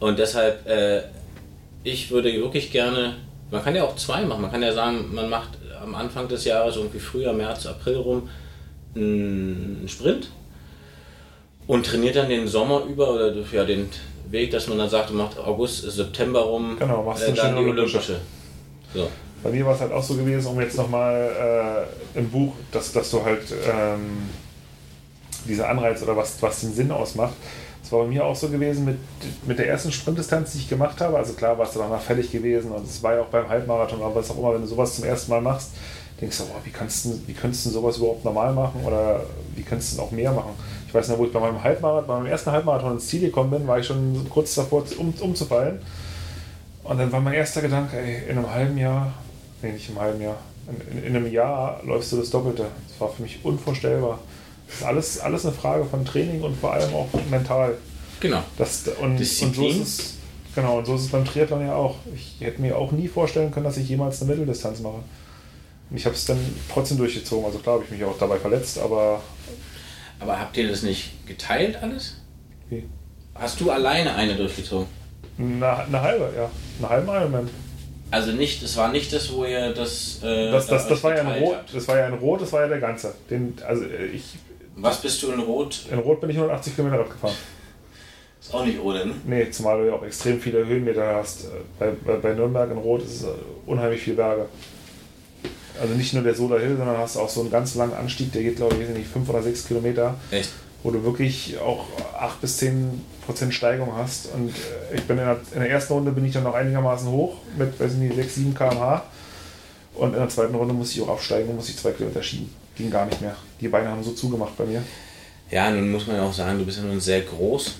[0.00, 1.02] Und deshalb, äh,
[1.82, 3.16] ich würde wirklich gerne,
[3.50, 4.42] man kann ja auch zwei machen.
[4.42, 5.50] Man kann ja sagen, man macht
[5.82, 8.28] am Anfang des Jahres, irgendwie Frühjahr, März, April rum,
[8.94, 10.28] einen Sprint
[11.66, 13.88] und trainiert dann den Sommer über oder ja, den
[14.30, 17.62] Weg, dass man dann sagt, man macht August, September rum, Genau, machst äh, dann die
[17.62, 17.98] Olympische.
[17.98, 18.20] Olympische.
[18.92, 19.08] So.
[19.42, 22.92] Bei mir war es halt auch so gewesen, um jetzt nochmal äh, im Buch, dass,
[22.92, 24.30] dass du halt ähm,
[25.46, 27.34] dieser Anreiz oder was, was den Sinn ausmacht.
[27.82, 28.96] Es war bei mir auch so gewesen mit,
[29.46, 31.18] mit der ersten Sprintdistanz, die ich gemacht habe.
[31.18, 34.14] Also klar warst du danach fertig gewesen und es war ja auch beim Halbmarathon, aber
[34.14, 35.72] was auch immer, wenn du sowas zum ersten Mal machst,
[36.18, 39.62] denkst du, boah, wie, kannst du, wie könntest du sowas überhaupt normal machen oder wie
[39.62, 40.54] könntest du auch mehr machen?
[40.94, 43.50] Ich weiß noch, wo ich bei meinem Halbmarathon, bei meinem ersten Halbmarathon ins Ziel gekommen
[43.50, 45.80] bin, war ich schon kurz davor, um, umzufallen.
[46.84, 49.12] Und dann war mein erster Gedanke, ey, in einem halben Jahr,
[49.60, 50.36] nee, nicht im halben Jahr,
[50.68, 52.66] in, in, in einem Jahr läufst du das Doppelte.
[52.88, 54.20] Das war für mich unvorstellbar.
[54.68, 57.76] Das ist alles, alles eine Frage von Training und vor allem auch mental.
[58.20, 58.44] Genau.
[58.56, 59.24] Das, und, und
[59.56, 60.14] so ist es,
[60.54, 61.96] genau, und so ist es beim Triathlon ja auch.
[62.14, 65.00] Ich hätte mir auch nie vorstellen können, dass ich jemals eine Mitteldistanz mache.
[65.90, 66.38] Ich habe es dann
[66.72, 67.44] trotzdem durchgezogen.
[67.46, 69.20] Also klar habe ich mich auch dabei verletzt, aber.
[70.24, 72.16] Aber habt ihr das nicht geteilt alles?
[72.70, 72.84] Wie?
[73.34, 74.86] Hast du alleine eine durchgezogen?
[75.38, 76.50] Eine, eine halbe, ja.
[76.78, 77.50] Eine halbe Ironman.
[78.10, 80.20] Also nicht, es war nicht das, wo ihr das.
[80.22, 81.74] Äh, Das, das, da das, war ja in geteilt Rot, habt.
[81.74, 83.14] das war ja in Rot, das war ja der ganze.
[83.28, 84.36] Den, also äh, ich,
[84.76, 85.80] Was bist du in Rot?
[85.92, 87.34] in Rot bin ich 180 Kilometer Rad gefahren.
[88.40, 89.14] Ist auch nicht ohne, ne?
[89.26, 91.44] Nee, zumal du ja auch extrem viele Höhenmeter hast.
[91.44, 91.48] Äh,
[91.78, 93.28] Bei, bei, bei Nürnberg in Rot ist es äh,
[93.66, 94.46] unheimlich viel Berge.
[95.80, 98.42] Also nicht nur der Solar Hill, sondern hast auch so einen ganz langen Anstieg, der
[98.42, 100.50] geht, glaube ich, nicht, 5 oder 6 Kilometer, Echt?
[100.82, 101.86] wo du wirklich auch
[102.18, 104.28] 8 bis 10 Prozent Steigung hast.
[104.34, 107.08] Und äh, ich bin in der, in der ersten Runde bin ich dann noch einigermaßen
[107.08, 109.02] hoch mit, weiß ich nicht, 6, 7 km/h.
[109.94, 112.50] Und in der zweiten Runde musste ich auch absteigen und musste ich zwei Kilometer schieben.
[112.76, 113.36] Ging gar nicht mehr.
[113.60, 114.82] Die Beine haben so zugemacht bei mir.
[115.50, 117.76] Ja, nun muss man ja auch sagen, du bist ja nun sehr groß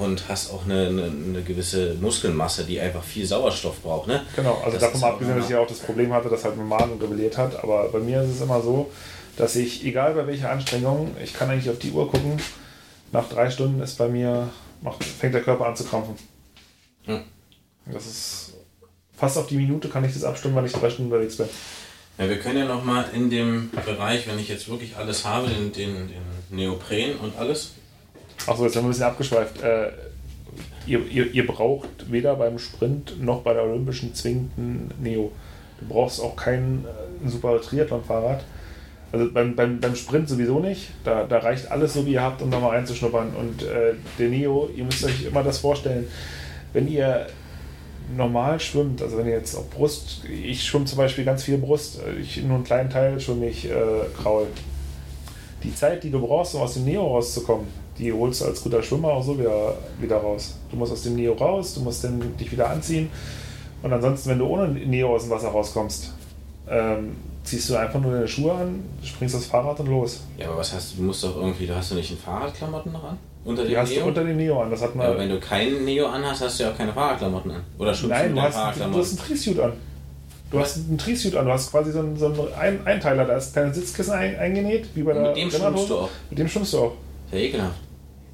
[0.00, 4.22] und hast auch eine, eine, eine gewisse Muskelmasse, die einfach viel Sauerstoff braucht, ne?
[4.34, 6.68] Genau, also Das davon mal abgesehen, dass ich auch das Problem hatte, dass halt mein
[6.68, 7.62] Magen rebelliert hat.
[7.62, 8.90] Aber bei mir ist es immer so,
[9.36, 12.40] dass ich, egal bei welcher Anstrengung, ich kann eigentlich auf die Uhr gucken,
[13.12, 14.48] nach drei Stunden ist bei mir,
[14.80, 16.14] macht, fängt der Körper an zu krampfen.
[17.04, 17.20] Hm.
[17.86, 18.54] Das ist
[19.16, 21.48] fast auf die Minute kann ich das abstimmen, wenn ich drei Stunden unterwegs bin.
[22.16, 25.72] Ja, wir können ja nochmal in dem Bereich, wenn ich jetzt wirklich alles habe, den,
[25.72, 27.72] den, den Neopren und alles.
[28.46, 29.62] Achso, jetzt haben wir ein bisschen abgeschweift.
[29.62, 29.90] Äh,
[30.86, 35.32] ihr, ihr, ihr braucht weder beim Sprint noch bei der Olympischen zwingend ein Neo.
[35.78, 38.44] Du brauchst auch kein äh, super Triathlon-Fahrrad.
[39.12, 40.90] Also beim, beim, beim Sprint sowieso nicht.
[41.04, 43.34] Da, da reicht alles so, wie ihr habt, um da mal reinzuschnuppern.
[43.34, 46.06] Und äh, der Neo, ihr müsst euch immer das vorstellen,
[46.72, 47.26] wenn ihr
[48.16, 52.00] normal schwimmt, also wenn ihr jetzt auf Brust, ich schwimme zum Beispiel ganz viel Brust,
[52.00, 53.74] äh, ich nur einen kleinen Teil schwimme ich äh,
[54.20, 54.46] Kraul.
[55.62, 57.66] Die Zeit, die du brauchst, um aus dem Neo rauszukommen,
[58.00, 60.56] die holst du als guter Schwimmer auch so wieder, wieder raus.
[60.70, 63.10] Du musst aus dem Neo raus, du musst dann dich wieder anziehen.
[63.82, 66.12] Und ansonsten, wenn du ohne Neo aus dem Wasser rauskommst,
[66.68, 70.20] ähm, ziehst du einfach nur deine Schuhe an, springst das Fahrrad und los.
[70.38, 70.96] Ja, aber was hast du?
[70.98, 73.18] Du musst doch irgendwie, du hast du nicht ein Fahrradklamotten noch an?
[73.44, 74.06] Unter Die dem hast du Neo?
[74.06, 74.70] unter dem Neo an.
[74.70, 75.18] Das hat ja, aber man.
[75.20, 77.62] wenn du keinen Neo anhast, hast du ja auch keine Fahrradklamotten an.
[77.78, 79.08] Oder schwimmst Nein, du hast, du hast Fahrradklamotten?
[79.08, 79.72] einen Trisuit an.
[80.50, 81.46] Du hast einen Trisuit an.
[81.46, 83.24] Du hast quasi so einen, so einen ein Einteiler.
[83.24, 86.08] Da ist dein Sitzkissen ein, eingenäht, wie bei der mit dem schwimmst du auch.
[86.28, 86.92] Mit dem schwimmst du auch.
[87.32, 87.76] Ja ekelhaft.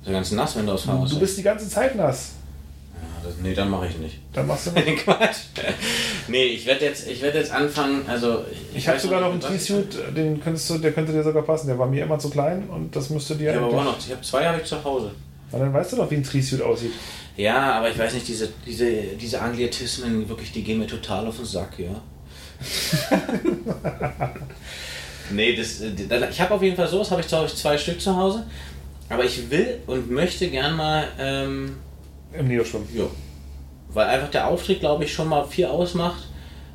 [0.07, 2.30] Ist ja ganz nass, wenn du aus Du, Fahrrad du bist die ganze Zeit nass.
[2.94, 4.20] Ja, das, nee, dann mache ich nicht.
[4.32, 4.98] Dann machst du nicht.
[5.02, 5.36] Quatsch.
[6.28, 8.44] Nee, ich werde jetzt, ich werd jetzt anfangen, also...
[8.72, 11.42] Ich habe weiß sogar noch einen ich- Trisuit, den könntest du, der könnte dir sogar
[11.42, 11.66] passen.
[11.66, 13.50] Der war mir immer zu klein und das müsste dir.
[13.50, 15.11] Ich habe aber auch noch, ich habe zwei habe ich zu Hause.
[15.50, 16.92] Und dann weißt du doch, wie ein Trisuit aussieht.
[17.36, 18.88] Ja, aber ich weiß nicht, diese, diese,
[19.20, 22.00] diese Anglietismen, wirklich, die gehen mir total auf den Sack, ja.
[25.30, 27.76] nee, das, äh, das, ich habe auf jeden Fall sowas, habe ich glaube ich zwei
[27.76, 28.46] Stück zu Hause.
[29.09, 31.76] Aber ich will und möchte gern mal, ähm,
[32.32, 32.88] Im Neo-Schwimmen.
[32.94, 33.04] ja,
[33.92, 36.26] weil einfach der Auftrieb, glaube ich, schon mal viel ausmacht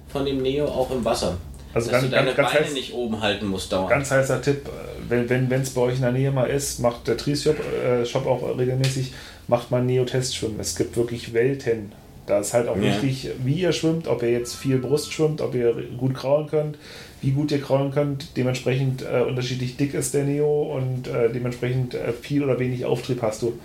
[0.07, 1.37] von dem Neo auch im Wasser.
[1.73, 3.89] Also Dass ganz, du deine ganz, Beine heiß, nicht oben halten musst dauernd.
[3.89, 7.07] ganz heißer Tipp, äh, wenn es wenn, bei euch in der Nähe mal ist, macht
[7.07, 9.13] der Tries-Shop äh, Shop auch regelmäßig,
[9.47, 10.59] macht mal Neo-Test-Schwimmen.
[10.59, 11.91] Es gibt wirklich Welten.
[12.27, 12.83] Da ist halt auch Ja.
[12.83, 16.77] wichtig, wie ihr schwimmt, ob ihr jetzt viel Brust schwimmt, ob ihr gut kraulen könnt,
[17.21, 18.35] wie gut ihr kraulen könnt.
[18.35, 23.21] Dementsprechend äh, unterschiedlich dick ist der Neo und äh, dementsprechend äh, viel oder wenig Auftrieb
[23.21, 23.59] hast du.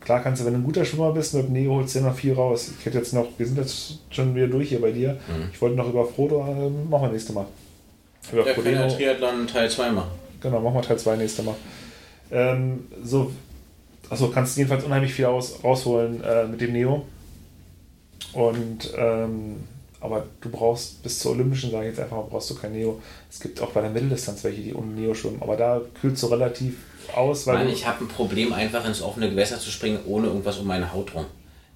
[0.00, 2.14] Klar kannst du, wenn du ein guter Schwimmer bist, mit dem Neo holst du noch
[2.14, 2.72] viel raus.
[2.78, 5.12] Ich hätte jetzt noch, wir sind jetzt schon wieder durch hier bei dir.
[5.12, 5.50] Mhm.
[5.52, 7.46] Ich wollte noch über Frodo, äh, machen wir nächstes Mal.
[8.32, 8.88] Über Der Frodeno.
[8.88, 10.10] Triathlon Teil 2 machen.
[10.40, 11.54] Genau, machen wir Teil 2 nächstes Mal.
[12.32, 13.30] Ähm, so,
[14.08, 17.04] achso, kannst jedenfalls unheimlich viel aus, rausholen äh, mit dem Neo.
[18.32, 19.56] Und, ähm,
[20.02, 23.00] aber du brauchst bis zur Olympischen, sage ich jetzt einfach mal, brauchst du kein Neo.
[23.30, 25.40] Es gibt auch bei der Mitteldistanz welche, die ohne Neo schwimmen.
[25.40, 26.74] Aber da kühlst du relativ
[27.14, 30.58] aus, weil Mann, ich habe ein Problem, einfach ins offene Gewässer zu springen, ohne irgendwas
[30.58, 31.24] um meine Haut rum.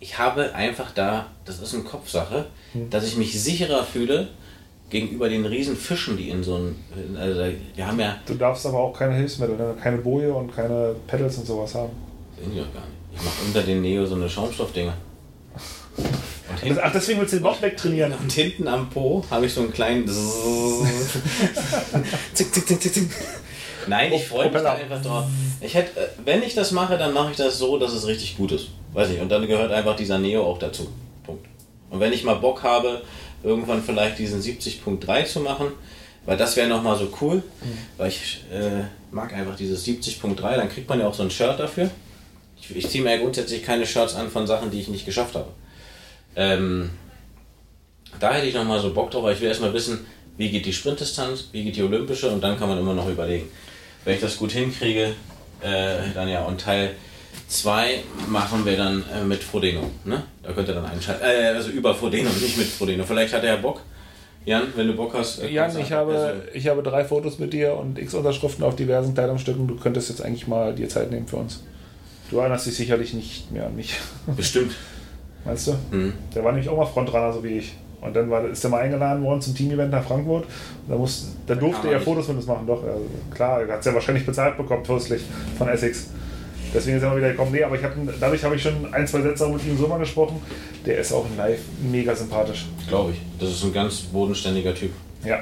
[0.00, 2.90] Ich habe einfach da, das ist eine Kopfsache, Hm.
[2.90, 4.28] dass ich mich sicherer fühle
[4.90, 6.76] gegenüber den riesen Fischen, die in so einem,
[7.18, 7.40] also
[7.74, 9.74] wir haben ja, du darfst aber auch keine Hilfsmittel, ne?
[9.82, 11.90] keine Boje und keine Pedals und sowas haben.
[12.38, 12.92] sehen die doch gar nicht.
[13.16, 14.94] Ich mache unter den Neo so eine Schaumstoffdinger.
[16.60, 18.12] Hinten, ach, deswegen willst du den Bock wegtrainieren.
[18.12, 20.06] und hinten am Po habe ich so einen kleinen
[22.34, 23.10] zick, zick, zick, zick, zick.
[23.86, 25.24] Nein, ich freue mich da einfach drauf.
[25.60, 28.36] Ich hätte, äh, wenn ich das mache, dann mache ich das so, dass es richtig
[28.36, 28.68] gut ist.
[28.92, 29.20] Weiß ich.
[29.20, 30.88] Und dann gehört einfach dieser Neo auch dazu.
[31.24, 31.46] Punkt.
[31.90, 33.02] Und wenn ich mal Bock habe,
[33.42, 35.68] irgendwann vielleicht diesen 70.3 zu machen,
[36.24, 37.42] weil das wäre nochmal so cool,
[37.96, 38.82] weil ich äh,
[39.12, 41.88] mag einfach dieses 70.3, dann kriegt man ja auch so ein Shirt dafür.
[42.60, 45.36] Ich, ich ziehe mir ja grundsätzlich keine Shirts an von Sachen, die ich nicht geschafft
[45.36, 45.48] habe.
[46.36, 46.90] Ähm,
[48.20, 50.06] da hätte ich nochmal so Bock drauf, weil ich will erstmal wissen,
[50.36, 53.48] wie geht die Sprintdistanz, wie geht die olympische und dann kann man immer noch überlegen.
[54.04, 55.14] Wenn ich das gut hinkriege,
[55.62, 56.44] äh, dann ja.
[56.44, 56.90] Und Teil
[57.48, 59.90] 2 machen wir dann äh, mit Frodeno.
[60.04, 60.22] Ne?
[60.42, 61.24] Da könnt ihr dann einschalten.
[61.24, 63.04] Äh, also über Frodeno, nicht mit Frodeno.
[63.04, 63.80] Vielleicht hat er ja Bock.
[64.44, 65.42] Jan, wenn du Bock hast.
[65.42, 68.76] äh, Jan, ich habe, also ich habe drei Fotos mit dir und x Unterschriften auf
[68.76, 69.66] diversen Kleidungsstücken.
[69.66, 71.64] Du könntest jetzt eigentlich mal dir Zeit nehmen für uns.
[72.30, 73.94] Du erinnerst dich sicherlich nicht mehr an mich.
[74.36, 74.72] Bestimmt.
[75.46, 75.72] Meinst du?
[75.90, 76.12] Mhm.
[76.34, 77.76] Der war nämlich auch mal Frontrunner, so wie ich.
[78.00, 80.44] Und dann war, ist er mal eingeladen worden zum Team-Event nach Frankfurt.
[80.44, 82.66] Und da, muss, da durfte er Fotos mit uns machen.
[82.66, 83.00] Doch, also
[83.34, 85.22] klar, er hat es ja wahrscheinlich bezahlt bekommen, fürstlich,
[85.56, 86.10] von Essex.
[86.74, 87.52] Deswegen ist er mal wieder gekommen.
[87.52, 89.88] Nee, aber ich hab, dadurch habe ich schon ein, zwei Sätze auch mit ihm so
[89.88, 90.40] mal gesprochen.
[90.84, 92.66] Der ist auch live mega sympathisch.
[92.88, 93.20] Glaube ich.
[93.40, 94.90] Das ist ein ganz bodenständiger Typ.
[95.24, 95.38] Ja.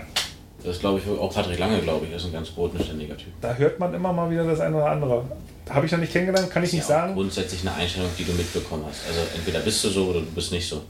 [0.64, 3.32] Das glaube ich, auch Patrick Lange, glaube ich, ist ein ganz bodenständiger Typ.
[3.42, 5.24] Da hört man immer mal wieder das eine oder andere.
[5.68, 7.14] Habe ich noch nicht kennengelernt, kann ich nicht ja sagen.
[7.14, 9.06] Grundsätzlich eine Einstellung, die du mitbekommen hast.
[9.06, 10.82] Also entweder bist du so oder du bist nicht so.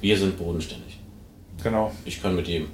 [0.00, 0.98] Wir sind bodenständig.
[1.62, 1.92] Genau.
[2.04, 2.68] Ich kann mit jedem.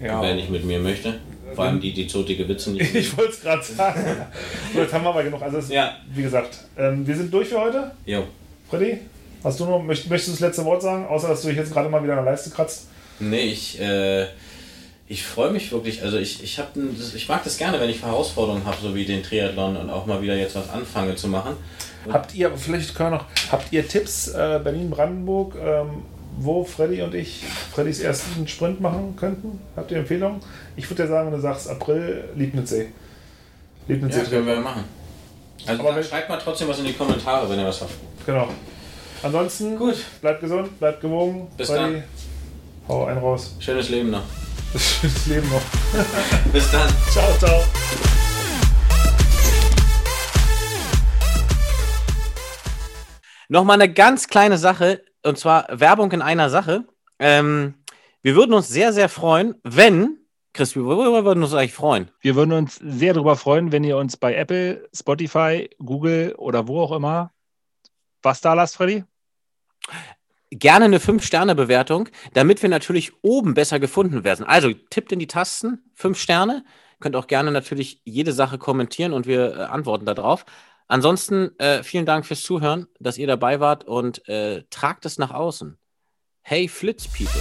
[0.00, 0.18] Ja.
[0.18, 1.18] Und wer nicht mit mir möchte,
[1.54, 2.94] vor allem die, die zotige Witze nicht.
[2.94, 4.00] ich wollte es gerade sagen.
[4.72, 5.42] so, jetzt haben wir aber genug.
[5.42, 5.96] Also, es, ja.
[6.14, 7.90] wie gesagt, ähm, wir sind durch für heute.
[8.06, 8.24] Jo.
[8.70, 8.98] Freddy,
[9.44, 11.72] hast du noch, möchtest, möchtest du das letzte Wort sagen, außer dass du dich jetzt
[11.72, 12.86] gerade mal wieder an der Leiste kratzt?
[13.20, 14.26] Nee, ich, äh,
[15.08, 16.02] ich freue mich wirklich.
[16.02, 16.72] Also, ich, ich, hab,
[17.14, 20.22] ich mag das gerne, wenn ich Herausforderungen habe, so wie den Triathlon und auch mal
[20.22, 21.56] wieder jetzt was anfange zu machen.
[22.10, 25.54] Habt ihr, vielleicht können wir noch, habt ihr Tipps, äh, Berlin-Brandenburg?
[25.62, 26.02] Ähm,
[26.38, 29.60] wo Freddy und ich Freddys ersten Sprint machen könnten?
[29.76, 30.40] Habt ihr Empfehlungen?
[30.76, 32.88] Ich würde ja sagen, wenn du sagst April, Liebnitzsee.
[33.88, 34.84] Liebnitzsee ja, können wir machen.
[35.66, 37.92] Also Aber schreibt mal trotzdem was in die Kommentare, wenn ihr was habt.
[38.26, 38.48] Genau.
[39.22, 39.96] Ansonsten, gut.
[40.20, 41.48] bleibt gesund, bleibt gewogen.
[41.56, 42.04] Bis Freddy, dann.
[42.88, 43.54] Hau einen raus.
[43.60, 44.22] Schönes Leben noch.
[44.78, 45.62] Schönes Leben noch.
[46.52, 46.88] Bis dann.
[47.10, 47.62] Ciao, ciao.
[53.48, 56.84] Nochmal eine ganz kleine Sache und zwar Werbung in einer Sache.
[57.18, 57.74] Ähm,
[58.22, 60.18] wir würden uns sehr, sehr freuen, wenn,
[60.52, 62.10] Chris, worüber würden wir uns eigentlich freuen?
[62.20, 66.80] Wir würden uns sehr darüber freuen, wenn ihr uns bei Apple, Spotify, Google oder wo
[66.80, 67.32] auch immer
[68.22, 69.04] was da lasst, Freddy?
[70.54, 74.44] Gerne eine 5-Sterne-Bewertung, damit wir natürlich oben besser gefunden werden.
[74.44, 76.62] Also tippt in die Tasten, 5 Sterne.
[77.00, 80.44] Könnt auch gerne natürlich jede Sache kommentieren und wir äh, antworten darauf.
[80.88, 85.30] Ansonsten äh, vielen Dank fürs Zuhören, dass ihr dabei wart und äh, tragt es nach
[85.30, 85.78] außen.
[86.42, 87.40] Hey Flitz People.